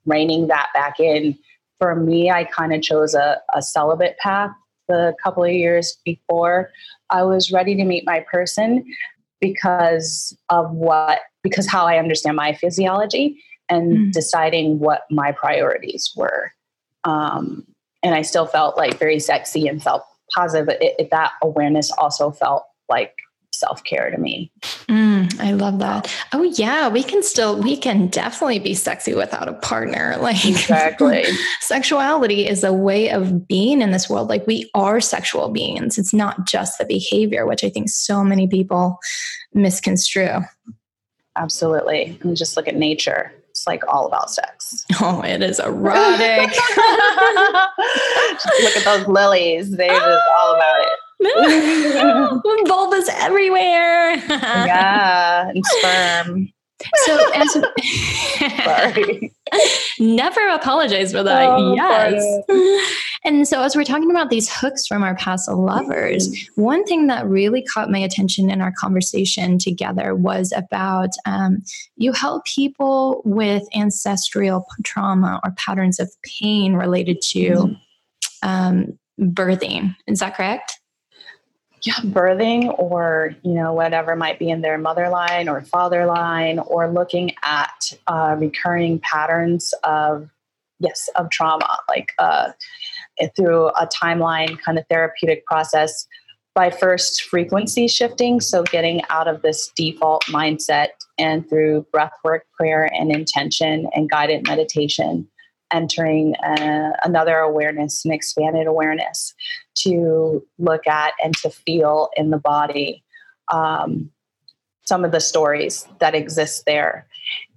[0.07, 1.37] reining that back in,
[1.79, 4.51] for me, I kind of chose a, a celibate path
[4.89, 6.71] the couple of years before
[7.11, 8.85] I was ready to meet my person
[9.41, 14.13] because of what, because how I understand my physiology and mm.
[14.13, 16.53] deciding what my priorities were.
[17.05, 17.67] Um,
[18.03, 20.69] and I still felt like very sexy and felt positive.
[20.69, 23.15] It, it, that awareness also felt like
[23.61, 24.51] self care to me.
[24.89, 26.13] Mm, I love that.
[26.33, 30.17] Oh yeah, we can still we can definitely be sexy without a partner.
[30.31, 31.25] Like exactly,
[31.61, 34.29] sexuality is a way of being in this world.
[34.29, 35.99] Like we are sexual beings.
[35.99, 38.99] It's not just the behavior, which I think so many people
[39.55, 40.41] misconstrue.
[41.37, 44.87] Absolutely, and just look at nature it's like all about sex.
[45.03, 46.51] Oh, it is erotic.
[48.61, 49.71] look at those lilies.
[49.71, 50.90] They're just all about it.
[52.67, 54.15] Bulbas everywhere.
[54.29, 56.53] yeah, and sperm.
[57.05, 57.53] So as
[58.65, 59.33] sorry.
[59.99, 61.49] Never apologize for that.
[61.51, 62.25] Oh, yes.
[63.25, 66.63] And so, as we're talking about these hooks from our past lovers, mm-hmm.
[66.63, 71.63] one thing that really caught my attention in our conversation together was about um,
[71.97, 78.49] you help people with ancestral trauma or patterns of pain related to mm-hmm.
[78.49, 79.95] um, birthing.
[80.07, 80.80] Is that correct?
[81.83, 86.59] Yeah, birthing or, you know, whatever might be in their mother line or father line,
[86.59, 90.31] or looking at uh, recurring patterns of,
[90.79, 92.53] yes, of trauma, like uh,
[93.37, 96.07] through a timeline kind of therapeutic process
[96.55, 98.41] by first frequency shifting.
[98.41, 100.89] So getting out of this default mindset
[101.19, 105.29] and through breath work, prayer, and intention and guided meditation
[105.73, 109.33] entering uh, another awareness, an expanded awareness
[109.83, 113.03] to look at and to feel in the body
[113.53, 114.11] um,
[114.85, 117.07] some of the stories that exist there.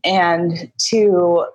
[0.04, 1.46] And to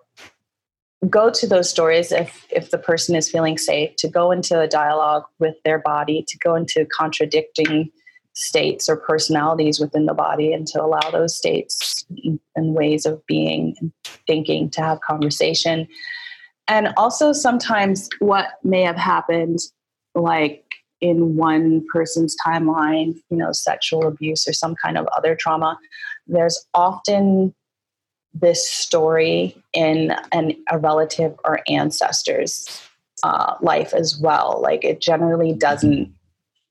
[1.08, 4.66] go to those stories if if the person is feeling safe to go into a
[4.66, 7.88] dialogue with their body to go into contradicting
[8.34, 12.04] states or personalities within the body and to allow those states
[12.56, 13.92] and ways of being and
[14.26, 15.88] thinking to have conversation.
[16.68, 19.58] And also sometimes what may have happened
[20.20, 20.64] like
[21.00, 25.78] in one person's timeline you know sexual abuse or some kind of other trauma
[26.26, 27.54] there's often
[28.34, 32.82] this story in an, a relative or ancestor's
[33.22, 34.60] uh, life as well.
[34.62, 36.12] Like it generally doesn't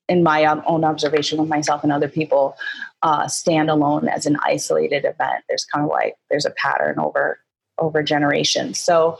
[0.08, 2.56] in my own observation with myself and other people
[3.02, 5.44] uh, stand alone as an isolated event.
[5.48, 7.38] There's kind of like there's a pattern over
[7.78, 8.80] over generations.
[8.80, 9.18] So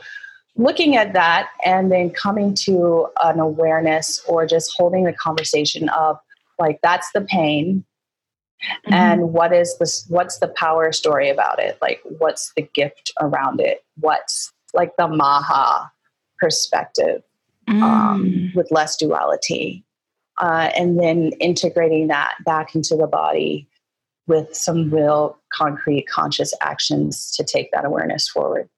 [0.59, 6.19] looking at that and then coming to an awareness or just holding the conversation of
[6.59, 7.85] like that's the pain.
[8.61, 8.93] Mm-hmm.
[8.93, 11.77] and what is this what's the power story about it?
[11.81, 13.85] Like what's the gift around it?
[13.95, 15.89] What's like the maha
[16.39, 17.23] perspective
[17.69, 17.83] um, mm.
[17.83, 19.85] um, with less duality.
[20.39, 23.68] Uh, and then integrating that back into the body
[24.29, 28.69] with some real concrete conscious actions to take that awareness forward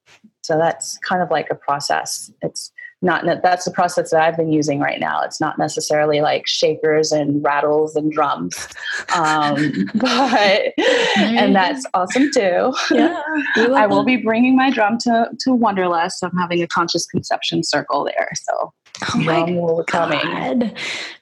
[0.41, 2.31] so that's kind of like a process.
[2.41, 5.21] It's not that's the process that I've been using right now.
[5.21, 8.67] It's not necessarily like shakers and rattles and drums,
[9.15, 9.56] um,
[9.95, 10.73] but
[11.17, 12.73] and that's awesome too.
[12.91, 13.21] Yeah,
[13.56, 16.23] I will be bringing my drum to to Wanderlust.
[16.23, 18.73] I'm having a conscious conception circle there, so
[19.13, 19.87] Oh my God.
[19.87, 20.75] coming.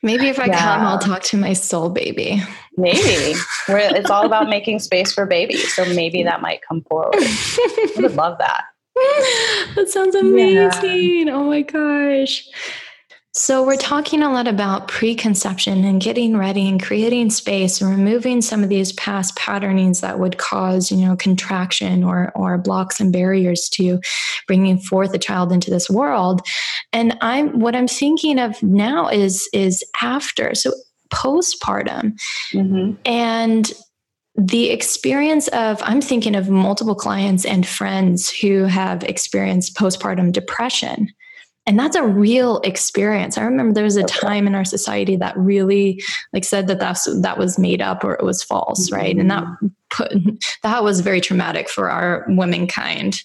[0.04, 0.60] Maybe if I yeah.
[0.60, 2.42] come, I'll talk to my soul baby.
[2.78, 3.38] Maybe.
[3.68, 5.74] Where it's all about making space for babies.
[5.74, 7.16] So maybe that might come forward.
[7.16, 8.66] I would love that.
[9.76, 11.28] that sounds amazing.
[11.28, 11.34] Yeah.
[11.34, 12.48] Oh my gosh.
[13.32, 18.42] So, we're talking a lot about preconception and getting ready and creating space and removing
[18.42, 23.14] some of these past patternings that would cause, you know, contraction or, or blocks and
[23.14, 24.02] barriers to
[24.48, 26.42] bringing forth a child into this world.
[26.92, 30.56] And I'm what I'm thinking of now is is after.
[30.56, 30.74] So,
[31.14, 32.20] postpartum.
[32.52, 32.94] Mm-hmm.
[33.06, 33.72] And
[34.40, 41.10] the experience of i'm thinking of multiple clients and friends who have experienced postpartum depression.
[41.66, 43.38] And that's a real experience.
[43.38, 46.02] I remember there was a time in our society that really
[46.34, 49.16] like said that that's that was made up or it was false right?
[49.16, 49.68] And that mm-hmm.
[49.92, 50.12] put
[50.64, 53.22] that was very traumatic for our womankind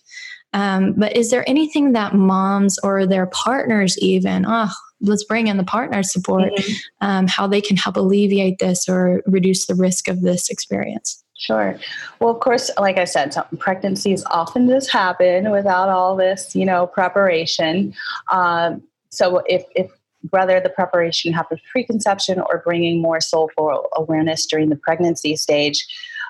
[0.54, 5.58] um, but is there anything that moms or their partners even oh let's bring in
[5.58, 6.72] the partner support mm-hmm.
[7.06, 11.76] um, how they can help alleviate this or reduce the risk of this experience Sure.
[12.20, 16.86] Well, of course, like I said, pregnancies often just happen without all this, you know,
[16.86, 17.92] preparation.
[18.30, 19.90] Um, so if, if
[20.30, 25.84] whether the preparation happens preconception or bringing more soulful awareness during the pregnancy stage,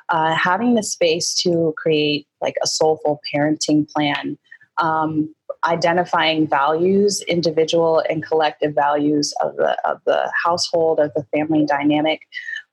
[0.09, 4.39] uh, having the space to create like a soulful parenting plan,
[4.79, 5.35] um,
[5.65, 12.21] identifying values, individual and collective values of the of the household, of the family dynamic,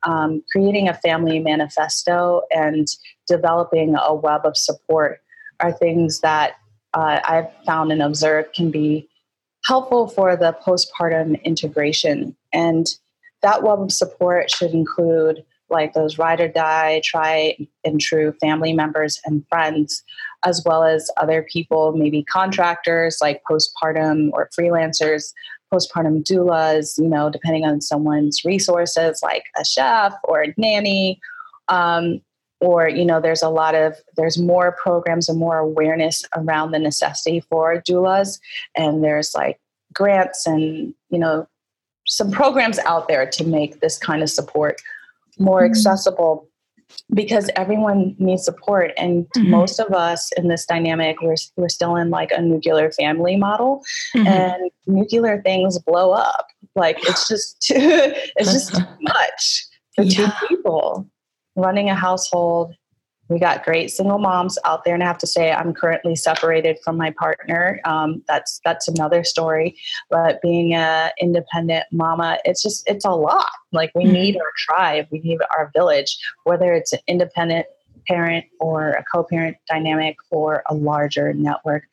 [0.04, 2.88] um, creating a family manifesto and
[3.28, 5.22] developing a web of support
[5.60, 6.56] are things that
[6.94, 9.08] uh, I've found and observed can be
[9.64, 12.36] helpful for the postpartum integration.
[12.52, 12.88] And
[13.42, 18.74] that web of support should include like those ride or die, try and true family
[18.74, 20.04] members and friends,
[20.46, 25.34] as well as other people, maybe contractors like postpartum or freelancers
[25.72, 31.20] postpartum doulas, you know, depending on someone's resources, like a chef or a nanny.
[31.68, 32.22] Um,
[32.60, 36.78] or you know there's a lot of there's more programs and more awareness around the
[36.78, 38.40] necessity for doulas
[38.76, 39.60] and there's like
[39.94, 41.48] grants and you know
[42.06, 44.80] some programs out there to make this kind of support
[45.40, 45.72] more mm-hmm.
[45.72, 46.48] accessible
[47.14, 49.52] because everyone needs support and mm-hmm.
[49.52, 53.82] most of us in this dynamic we're, we're still in like a nuclear family model
[54.16, 54.28] mm-hmm.
[54.28, 57.76] and nuclear things blow up like it's just too
[58.36, 59.66] it's just too much
[59.96, 60.28] for yeah.
[60.28, 61.08] two people
[61.56, 62.74] running a household
[63.32, 66.78] we got great single moms out there and i have to say i'm currently separated
[66.84, 67.80] from my partner.
[67.86, 69.78] Um, that's that's another story
[70.10, 73.50] but being a independent mama it's just it's a lot.
[73.72, 74.14] Like we mm-hmm.
[74.14, 77.66] need our tribe we need our village whether it's an independent
[78.08, 81.84] parent or a co-parent dynamic or a larger network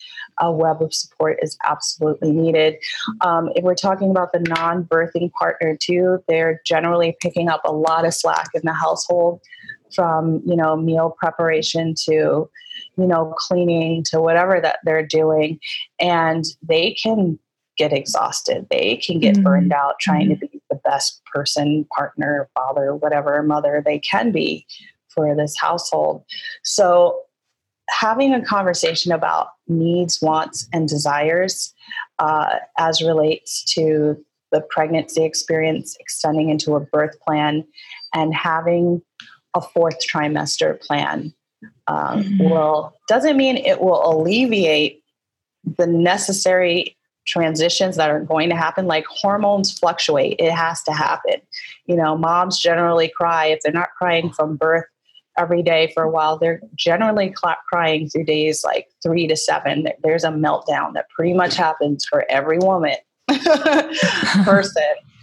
[0.41, 2.77] a web of support is absolutely needed.
[3.21, 8.07] Um, if we're talking about the non-birthing partner too they're generally picking up a lot
[8.07, 9.41] of slack in the household
[9.95, 12.49] from you know meal preparation to
[12.97, 15.59] you know cleaning to whatever that they're doing
[15.99, 17.39] and they can
[17.77, 19.45] get exhausted they can get mm-hmm.
[19.45, 20.41] burned out trying mm-hmm.
[20.41, 24.67] to be the best person partner father whatever mother they can be
[25.09, 26.25] for this household
[26.63, 27.21] so
[27.91, 31.73] having a conversation about needs wants and desires
[32.19, 37.65] uh, as relates to the pregnancy experience extending into a birth plan
[38.15, 39.03] and having
[39.55, 41.33] a fourth trimester plan.
[41.89, 42.45] Um, mm-hmm.
[42.45, 45.03] will doesn't mean it will alleviate
[45.77, 46.97] the necessary
[47.27, 48.87] transitions that are going to happen.
[48.87, 50.37] Like hormones fluctuate.
[50.39, 51.41] It has to happen.
[51.87, 53.47] You know moms generally cry.
[53.47, 54.85] If they're not crying from birth
[55.37, 57.33] every day for a while they're generally
[57.69, 59.87] crying through days like three to seven.
[60.03, 62.97] There's a meltdown that pretty much happens for every woman
[64.45, 64.83] person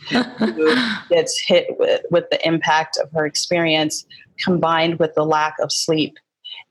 [1.10, 4.06] gets hit with, with the impact of her experience
[4.40, 6.18] combined with the lack of sleep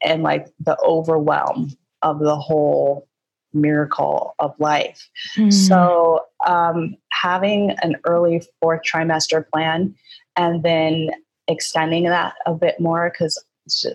[0.02, 1.72] and like the overwhelm
[2.02, 3.08] of the whole
[3.54, 5.08] miracle of life.
[5.36, 5.52] Mm.
[5.52, 9.94] So, um, having an early fourth trimester plan
[10.36, 11.10] and then
[11.48, 13.42] extending that a bit more because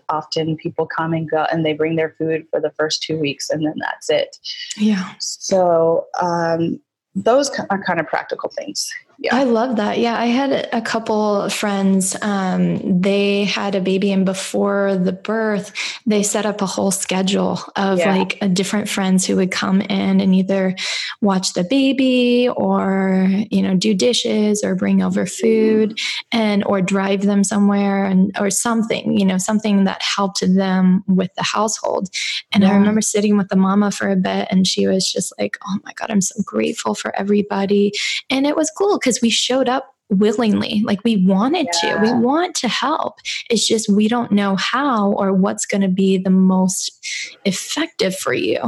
[0.07, 3.49] often people come and go and they bring their food for the first two weeks
[3.49, 4.37] and then that's it.
[4.77, 5.13] Yeah.
[5.19, 6.79] So, um,
[7.15, 8.89] those are kind of practical things.
[9.21, 9.35] Yeah.
[9.35, 9.99] I love that.
[9.99, 12.15] Yeah, I had a couple friends.
[12.21, 15.73] Um, they had a baby, and before the birth,
[16.05, 18.15] they set up a whole schedule of yeah.
[18.15, 20.73] like different friends who would come in and either
[21.19, 25.99] watch the baby or you know do dishes or bring over food
[26.31, 31.33] and or drive them somewhere and or something you know something that helped them with
[31.35, 32.07] the household.
[32.53, 32.69] And yeah.
[32.69, 35.77] I remember sitting with the mama for a bit, and she was just like, "Oh
[35.83, 37.91] my god, I'm so grateful for everybody,"
[38.29, 40.83] and it was cool because we showed up willingly.
[40.85, 41.95] Like we wanted yeah.
[41.95, 43.15] to we want to help.
[43.49, 46.91] It's just we don't know how or what's going to be the most
[47.43, 48.59] effective for you.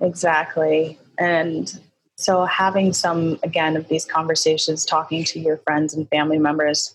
[0.00, 0.98] Exactly.
[1.18, 1.80] And
[2.16, 6.92] so having some again of these conversations talking to your friends and family members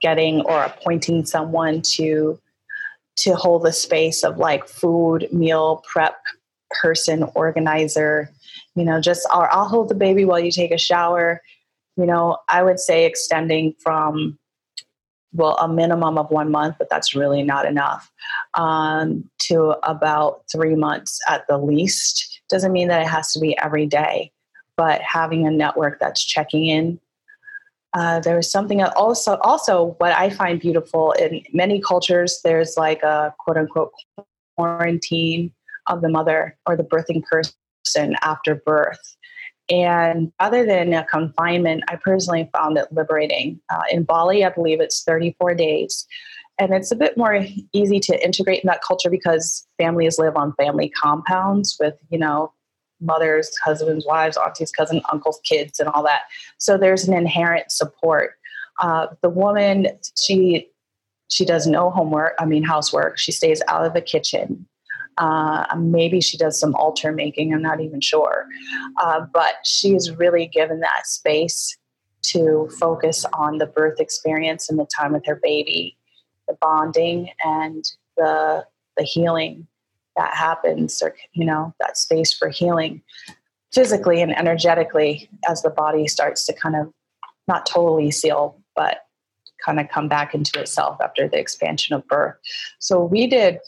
[0.00, 2.38] getting or appointing someone to
[3.16, 6.16] to hold the space of like food meal prep
[6.80, 8.30] person organizer
[8.74, 11.42] you know just or i'll hold the baby while you take a shower.
[11.96, 14.38] You know i would say extending from
[15.32, 18.10] well a minimum of one month but that's really not enough
[18.54, 22.40] um, to about three months at the least.
[22.48, 24.32] Doesn't mean that it has to be every day
[24.76, 26.98] but having a network that's checking in.
[27.92, 33.02] Uh, there was something also also what i find beautiful in many cultures there's like
[33.02, 33.92] a quote unquote
[34.56, 35.52] quarantine
[35.88, 37.52] of the mother or the birthing person
[37.96, 39.16] after birth
[39.70, 43.60] and other than a confinement, I personally found it liberating.
[43.70, 46.06] Uh, in Bali, I believe it's 34 days.
[46.58, 50.54] And it's a bit more easy to integrate in that culture because families live on
[50.54, 52.52] family compounds with, you know,
[53.00, 56.22] mothers, husbands, wives, aunties, cousins, uncles, kids, and all that.
[56.58, 58.32] So there's an inherent support.
[58.80, 59.88] Uh, the woman,
[60.20, 60.68] she
[61.30, 63.16] she does no homework, I mean housework.
[63.16, 64.66] She stays out of the kitchen.
[65.20, 68.46] Uh, maybe she does some altar making, I'm not even sure.
[69.02, 69.54] Uh, but
[69.84, 71.76] is really given that space
[72.22, 75.96] to focus on the birth experience and the time with her baby,
[76.48, 77.84] the bonding and
[78.16, 78.64] the,
[78.96, 79.66] the healing
[80.16, 83.02] that happens, or, you know, that space for healing
[83.72, 86.92] physically and energetically as the body starts to kind of
[87.46, 89.06] not totally seal, but
[89.64, 92.36] kind of come back into itself after the expansion of birth.
[92.78, 93.58] So we did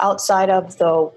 [0.00, 1.12] outside of the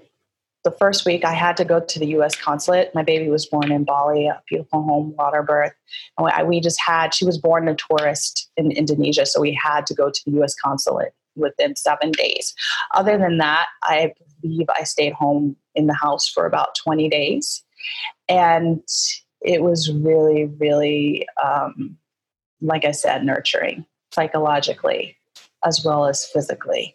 [0.64, 2.34] the first week, I had to go to the U.S.
[2.34, 2.94] consulate.
[2.94, 5.74] My baby was born in Bali, a beautiful home water birth,
[6.16, 7.12] and we, just had.
[7.12, 10.54] She was born a tourist in Indonesia, so we had to go to the U.S.
[10.54, 12.54] consulate within seven days.
[12.94, 17.62] Other than that, I believe I stayed home in the house for about 20 days,
[18.26, 18.80] and
[19.42, 21.98] it was really, really, um,
[22.62, 25.18] like I said, nurturing psychologically
[25.64, 26.94] as well as physically.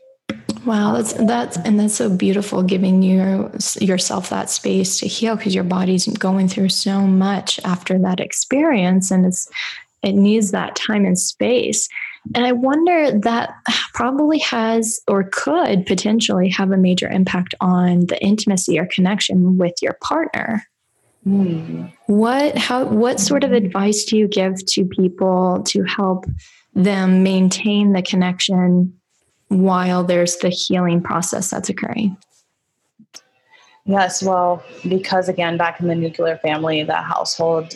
[0.65, 5.55] Wow, that's that's and that's so beautiful giving you yourself that space to heal because
[5.55, 9.49] your body's going through so much after that experience and it's
[10.03, 11.87] it needs that time and space.
[12.35, 13.53] And I wonder that
[13.93, 19.75] probably has or could potentially have a major impact on the intimacy or connection with
[19.81, 20.63] your partner.
[21.25, 21.91] Mm.
[22.07, 26.25] What how what sort of advice do you give to people to help
[26.73, 28.98] them maintain the connection
[29.49, 32.17] while there's the healing process that's occurring?
[33.85, 37.73] Yes, well, because again, back in the nuclear family, the household,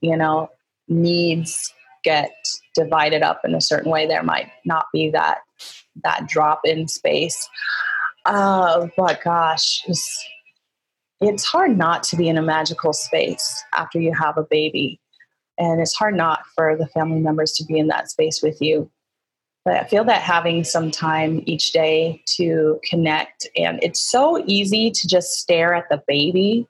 [0.00, 0.50] you know,
[0.88, 1.72] needs
[2.04, 2.32] get
[2.74, 4.06] divided up in a certain way.
[4.06, 5.38] There might not be that
[6.04, 7.48] that drop in space.
[8.24, 10.28] Uh, but gosh, it's,
[11.20, 15.00] it's hard not to be in a magical space after you have a baby.
[15.58, 18.90] And it's hard not for the family members to be in that space with you.
[19.64, 24.90] But I feel that having some time each day to connect, and it's so easy
[24.90, 26.66] to just stare at the baby.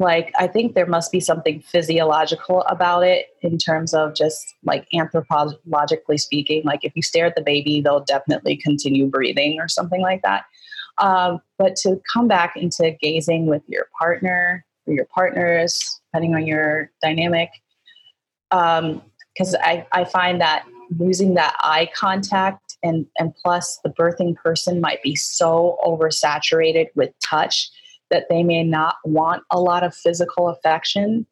[0.00, 4.88] Like, I think there must be something physiological about it in terms of just like
[4.92, 6.62] anthropologically speaking.
[6.64, 10.46] Like, if you stare at the baby, they'll definitely continue breathing or something like that.
[10.98, 16.46] Um, but to come back into gazing with your partner or your partners, depending on
[16.46, 17.50] your dynamic,
[18.50, 20.66] because um, I, I find that
[20.98, 27.10] losing that eye contact and and plus the birthing person might be so oversaturated with
[27.24, 27.70] touch
[28.10, 31.26] that they may not want a lot of physical affection.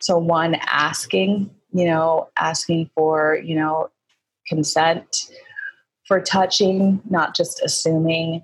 [0.00, 3.90] So one asking you know asking for you know
[4.46, 5.30] consent
[6.06, 8.42] for touching not just assuming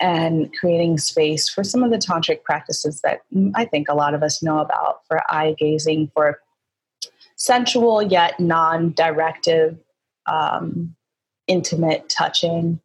[0.00, 3.20] and creating space for some of the tantric practices that
[3.56, 6.38] i think a lot of us know about for eye gazing for
[7.36, 9.76] sensual yet non-directive
[10.28, 10.94] um,
[11.46, 12.80] intimate touching.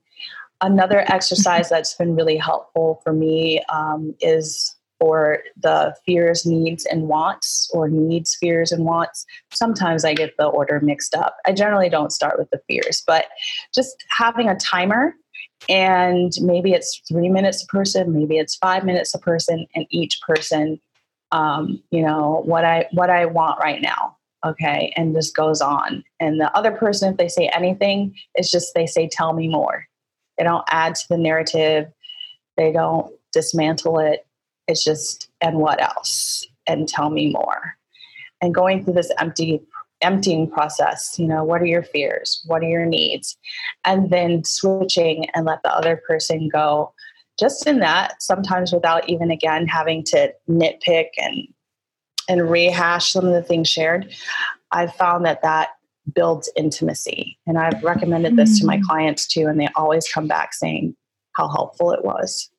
[0.61, 7.09] Another exercise that's been really helpful for me um, is for the fears, needs, and
[7.09, 9.25] wants, or needs, fears, and wants.
[9.51, 11.35] Sometimes I get the order mixed up.
[11.45, 13.25] I generally don't start with the fears, but
[13.73, 15.13] just having a timer
[15.69, 20.19] and maybe it's three minutes a person maybe it's five minutes a person and each
[20.25, 20.79] person
[21.31, 26.03] um, you know what i what i want right now okay and this goes on.
[26.19, 29.87] And the other person if they say anything it's just they say tell me more.
[30.37, 31.91] They don't add to the narrative.
[32.57, 34.25] They don't dismantle it.
[34.67, 36.45] It's just and what else?
[36.67, 37.75] And tell me more.
[38.41, 39.61] And going through this empty
[40.01, 42.43] emptying process you know what are your fears?
[42.45, 43.37] What are your needs?
[43.85, 46.93] And then switching and let the other person go
[47.39, 51.47] just in that sometimes without even again having to nitpick and
[52.29, 54.13] and rehash some of the things shared
[54.71, 55.69] i've found that that
[56.13, 58.83] builds intimacy and i've recommended this to my mm.
[58.83, 60.95] clients too and they always come back saying
[61.35, 62.49] how helpful it was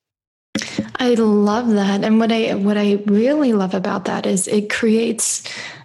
[0.96, 2.04] I love that.
[2.04, 5.42] And what I what I really love about that is it creates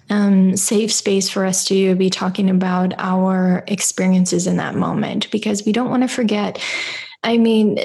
[0.09, 5.65] um, safe space for us to be talking about our experiences in that moment because
[5.65, 6.61] we don't want to forget.
[7.23, 7.79] I mean,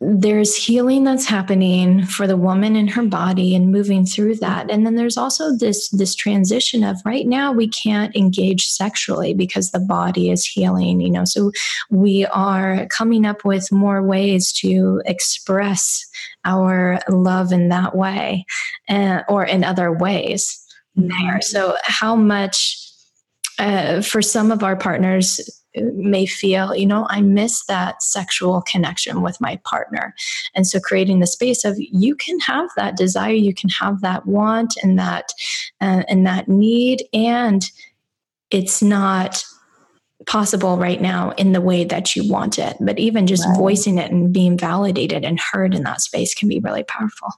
[0.00, 4.70] there's healing that's happening for the woman in her body and moving through that.
[4.70, 9.70] And then there's also this this transition of right now we can't engage sexually because
[9.70, 11.24] the body is healing you know.
[11.24, 11.50] So
[11.90, 16.06] we are coming up with more ways to express
[16.44, 18.44] our love in that way
[18.88, 20.62] uh, or in other ways.
[20.94, 21.42] There.
[21.42, 22.82] So, how much
[23.58, 25.40] uh, for some of our partners
[25.76, 30.14] may feel, you know, I miss that sexual connection with my partner.
[30.54, 34.26] And so creating the space of you can have that desire, you can have that
[34.26, 35.32] want and that
[35.80, 37.64] uh, and that need and
[38.50, 39.44] it's not
[40.26, 42.76] possible right now in the way that you want it.
[42.80, 43.56] But even just right.
[43.56, 47.28] voicing it and being validated and heard in that space can be really powerful.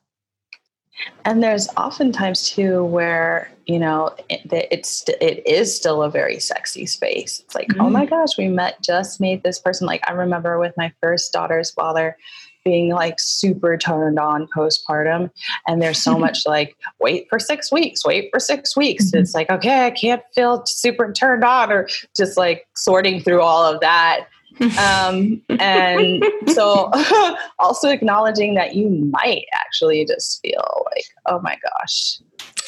[1.25, 4.41] And there's oftentimes too where you know it,
[4.71, 7.41] it's it is still a very sexy space.
[7.41, 7.83] It's like, mm-hmm.
[7.83, 8.11] oh my mm.
[8.11, 9.87] gosh, we met just made this person.
[9.87, 12.17] Like I remember with my first daughter's father
[12.65, 15.31] being like super turned on postpartum,
[15.67, 19.07] and there's so much like wait for six weeks, wait for six weeks.
[19.07, 19.19] Mm-hmm.
[19.19, 23.65] It's like okay, I can't feel super turned on, or just like sorting through all
[23.65, 24.27] of that
[24.61, 26.91] um, and so
[27.59, 32.19] also acknowledging that you might actually just feel like oh my gosh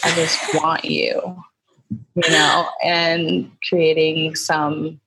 [0.05, 1.20] i just want you
[1.91, 5.01] you know and creating some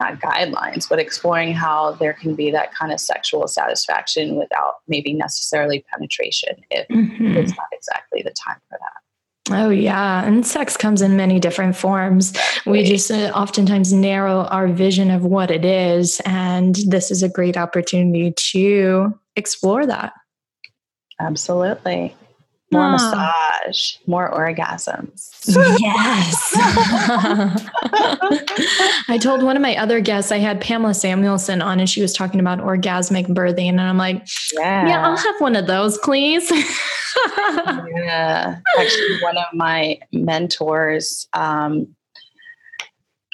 [0.00, 5.12] not guidelines but exploring how there can be that kind of sexual satisfaction without maybe
[5.12, 7.36] necessarily penetration if mm-hmm.
[7.36, 9.05] it's not exactly the time for that
[9.50, 10.24] Oh, yeah.
[10.24, 12.32] And sex comes in many different forms.
[12.64, 16.20] We just uh, oftentimes narrow our vision of what it is.
[16.24, 20.12] And this is a great opportunity to explore that.
[21.20, 22.14] Absolutely.
[22.72, 25.30] More massage, more orgasms.
[25.78, 26.52] Yes.
[29.08, 32.12] I told one of my other guests, I had Pamela Samuelson on, and she was
[32.12, 33.68] talking about orgasmic birthing.
[33.68, 36.50] And I'm like, yeah, yeah I'll have one of those, please.
[37.96, 38.58] yeah.
[38.76, 41.94] Actually, one of my mentors, um,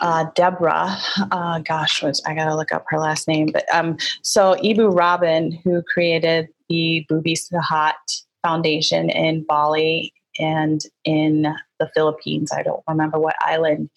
[0.03, 0.99] uh, Deborah,
[1.31, 5.53] uh, gosh, was, I gotta look up her last name, but um, so Ibu Robin,
[5.65, 13.19] who created the Bumi Sehat Foundation in Bali and in the Philippines, I don't remember
[13.19, 13.91] what island.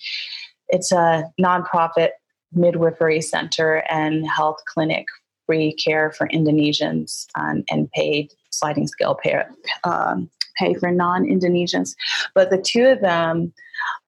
[0.70, 2.10] It's a nonprofit
[2.54, 5.06] midwifery center and health clinic
[5.46, 9.43] free care for Indonesians um, and paid sliding scale pay,
[9.84, 11.96] um, pay for non Indonesians.
[12.34, 13.54] But the two of them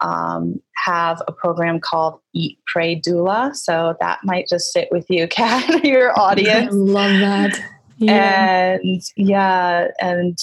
[0.02, 3.56] um, have a program called Eat, Pray, Doula.
[3.56, 6.74] So that might just sit with you, Kat, your audience.
[6.74, 7.60] I love that.
[7.98, 8.78] Yeah.
[8.82, 10.38] And yeah, and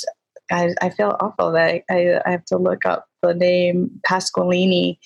[0.50, 4.98] I, I feel awful that I, I have to look up the name Pasqualini,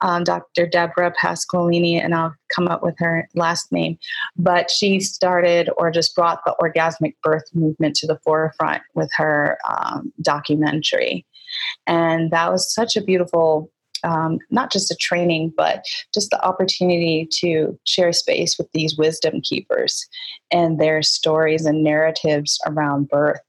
[0.00, 0.66] um, Dr.
[0.66, 3.98] Deborah Pasqualini, and I'll come up with her last name.
[4.36, 9.58] But she started or just brought the orgasmic birth movement to the forefront with her
[9.68, 11.26] um, documentary.
[11.86, 13.70] And that was such a beautiful
[14.04, 19.40] um, not just a training, but just the opportunity to share space with these wisdom
[19.42, 20.06] keepers
[20.50, 23.40] and their stories and narratives around birth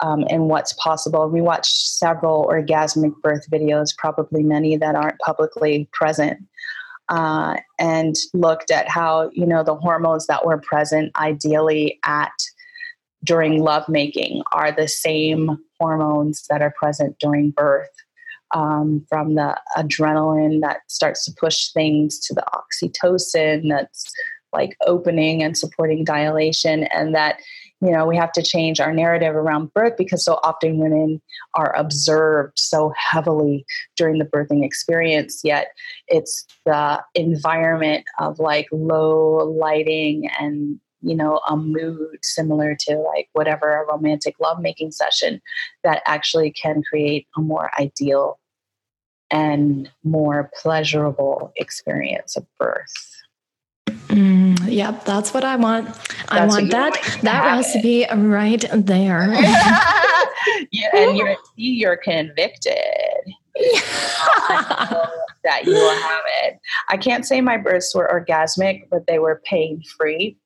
[0.00, 1.28] um, and what's possible.
[1.28, 6.40] We watched several orgasmic birth videos, probably many that aren't publicly present.
[7.08, 12.32] Uh, and looked at how you know the hormones that were present ideally at
[13.22, 17.90] during lovemaking are the same hormones that are present during birth
[18.56, 24.10] um, from the adrenaline that starts to push things to the oxytocin that's
[24.52, 27.38] like opening and supporting dilation and that
[27.82, 31.20] you know, we have to change our narrative around birth because so often women
[31.54, 35.68] are observed so heavily during the birthing experience, yet
[36.08, 43.28] it's the environment of like low lighting and you know a mood similar to like
[43.34, 45.40] whatever a romantic lovemaking session
[45.84, 48.38] that actually can create a more ideal
[49.30, 53.16] and more pleasurable experience of birth
[54.08, 55.86] Mm, yep, that's what I want.
[55.86, 58.14] That's I want that that recipe it.
[58.14, 59.32] right there.
[60.70, 62.72] yeah, and you're you're convicted.
[65.44, 66.58] that you will have it.
[66.88, 70.36] I can't say my births were orgasmic, but they were pain free.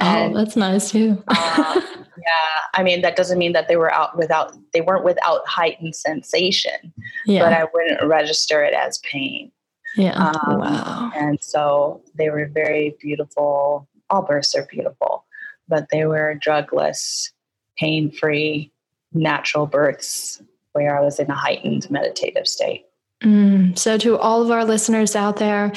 [0.00, 1.22] Oh, that's nice too.
[1.28, 1.80] uh,
[2.18, 5.94] yeah, I mean that doesn't mean that they were out without they weren't without heightened
[5.94, 6.92] sensation,
[7.26, 7.42] yeah.
[7.42, 9.52] but I wouldn't register it as pain.
[9.96, 10.14] Yeah.
[10.14, 11.12] Um, wow.
[11.14, 13.88] And so they were very beautiful.
[14.10, 15.24] All births are beautiful,
[15.68, 17.30] but they were drugless,
[17.78, 18.72] pain free,
[19.12, 20.42] natural births
[20.72, 22.86] where I was in a heightened meditative state.
[23.24, 25.72] Mm, so, to all of our listeners out there,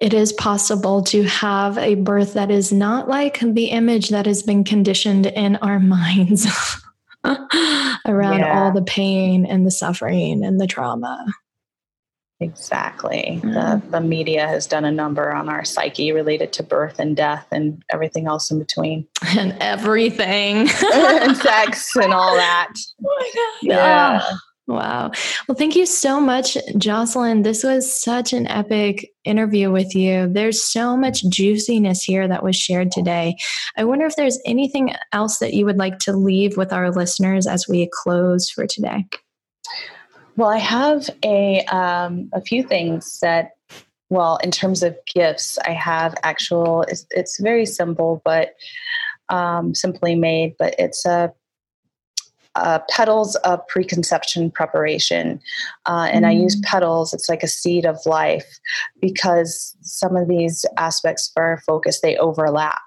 [0.00, 4.42] it is possible to have a birth that is not like the image that has
[4.42, 6.46] been conditioned in our minds
[7.24, 8.58] around yeah.
[8.58, 11.26] all the pain and the suffering and the trauma.
[12.42, 13.40] Exactly.
[13.42, 13.52] Mm-hmm.
[13.52, 17.46] The, the media has done a number on our psyche related to birth and death
[17.52, 19.06] and everything else in between.
[19.38, 20.68] And everything.
[20.92, 22.74] and sex and all that.
[23.04, 23.32] Oh
[23.62, 24.20] yeah.
[24.22, 25.10] Oh, wow.
[25.46, 27.42] Well, thank you so much, Jocelyn.
[27.42, 30.28] This was such an epic interview with you.
[30.28, 33.36] There's so much juiciness here that was shared today.
[33.76, 37.46] I wonder if there's anything else that you would like to leave with our listeners
[37.46, 39.06] as we close for today.
[40.36, 43.50] Well, I have a um, a few things that.
[44.10, 46.82] Well, in terms of gifts, I have actual.
[46.82, 48.50] It's, it's very simple, but
[49.30, 50.54] um, simply made.
[50.58, 51.32] But it's a
[52.54, 55.40] uh, petals of preconception preparation.
[55.86, 56.28] Uh, and mm.
[56.28, 56.62] I use mm.
[56.64, 58.46] petals, it's like a seed of life,
[59.00, 62.80] because some of these aspects for our focus, they overlap.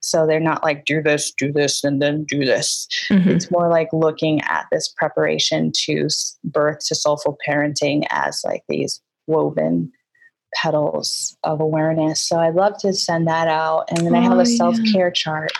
[0.00, 2.88] So they're not like do this, do this, and then do this.
[3.08, 3.30] Mm-hmm.
[3.30, 6.08] It's more like looking at this preparation to
[6.44, 9.92] birth to soulful parenting as like these woven
[10.54, 12.20] petals of awareness.
[12.20, 13.84] So I'd love to send that out.
[13.88, 15.12] And then oh, I have a self care yeah.
[15.12, 15.52] chart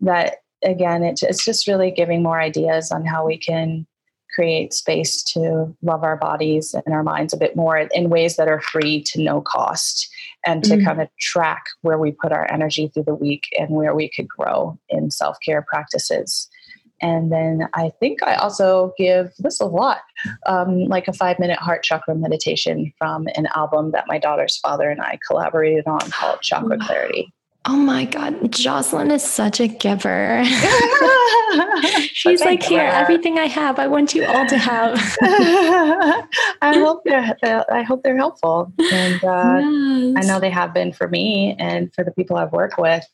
[0.00, 3.86] that, again, it, it's just really giving more ideas on how we can
[4.34, 8.48] create space to love our bodies and our minds a bit more in ways that
[8.48, 10.08] are free to no cost
[10.46, 10.84] and to mm-hmm.
[10.84, 14.28] kind of track where we put our energy through the week and where we could
[14.28, 16.50] grow in self care practices.
[17.00, 20.00] And then I think I also give this a lot,
[20.46, 24.88] um, like a five minute heart chakra meditation from an album that my daughter's father
[24.90, 27.32] and I collaborated on called Chakra Clarity.
[27.68, 30.44] Oh my God, Jocelyn is such a giver.
[32.12, 34.98] She's like, here, everything I have, I want you all to have.
[36.62, 37.36] I hope they're,
[37.70, 40.14] I hope they're helpful, and uh, yes.
[40.16, 43.04] I know they have been for me and for the people I've worked with.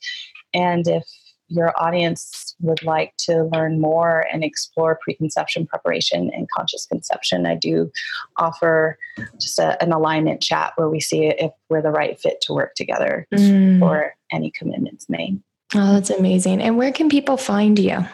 [0.52, 1.04] And if
[1.48, 7.54] your audience would like to learn more and explore preconception preparation and conscious conception, I
[7.54, 7.90] do
[8.36, 8.98] offer
[9.40, 12.74] just a, an alignment chat where we see if we're the right fit to work
[12.74, 13.78] together mm.
[13.78, 15.42] for any commitments made.
[15.74, 16.60] Oh, that's amazing.
[16.60, 18.06] And where can people find you?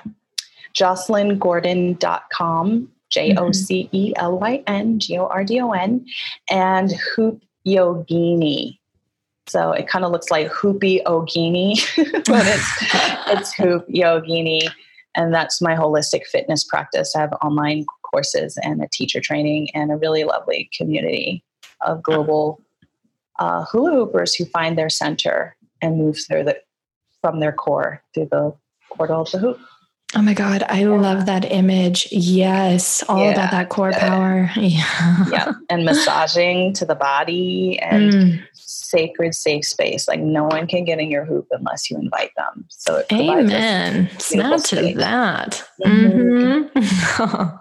[0.74, 6.06] JocelynGordon.com, J O C E L Y N G O R D O N,
[6.50, 8.78] and Hoop Yogini
[9.48, 11.74] so it kind of looks like Hoopy Ogini,
[12.26, 12.76] but it's
[13.28, 14.68] it's Hoop Yogini,
[15.14, 17.16] and that's my holistic fitness practice.
[17.16, 21.44] I have online courses and a teacher training and a really lovely community
[21.80, 22.60] of global
[23.38, 26.60] uh, hula hoopers who find their center and move through the
[27.20, 28.54] from their core through the
[28.92, 29.60] portal of the hoop.
[30.16, 30.88] Oh my God, I yeah.
[30.88, 32.08] love that image.
[32.10, 33.32] Yes, all yeah.
[33.32, 34.50] about that core power.
[34.56, 35.26] Yeah.
[35.30, 35.52] yeah.
[35.68, 38.47] And massaging to the body and mm.
[38.68, 40.06] Sacred, safe space.
[40.06, 42.66] Like no one can get in your hoop unless you invite them.
[42.68, 44.10] So Amen.
[44.18, 45.68] Snap to that.
[45.84, 46.78] Mm-hmm.
[46.78, 47.56] Mm-hmm.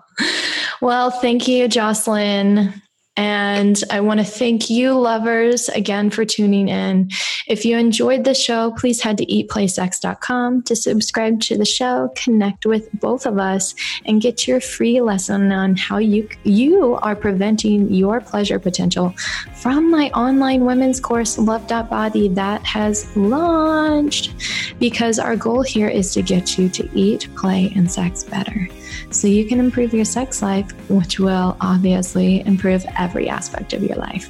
[0.85, 2.73] well, thank you, Jocelyn.
[3.17, 7.09] And I want to thank you, lovers, again for tuning in.
[7.47, 12.67] If you enjoyed the show, please head to eatplaysex.com to subscribe to the show, connect
[12.67, 13.73] with both of us,
[14.05, 19.13] and get your free lesson on how you you are preventing your pleasure potential
[19.55, 24.33] from my online women's course, Love Body, that has launched.
[24.79, 28.69] Because our goal here is to get you to eat, play, and sex better
[29.09, 33.95] so you can improve your sex life, which will obviously improve every aspect of your
[33.95, 34.29] life.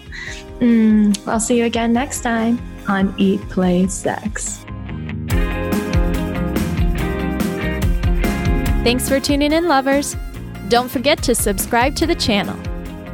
[0.60, 4.64] Mm, I'll see you again next time on Eat, Play, Sex.
[8.84, 10.16] Thanks for tuning in, lovers.
[10.70, 12.58] Don't forget to subscribe to the channel.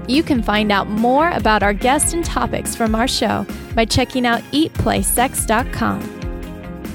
[0.08, 4.26] You can find out more about our guests and topics from our show by checking
[4.26, 6.02] out eatplaysex.com.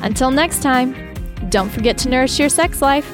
[0.03, 0.95] Until next time,
[1.49, 3.11] don't forget to nourish your sex life.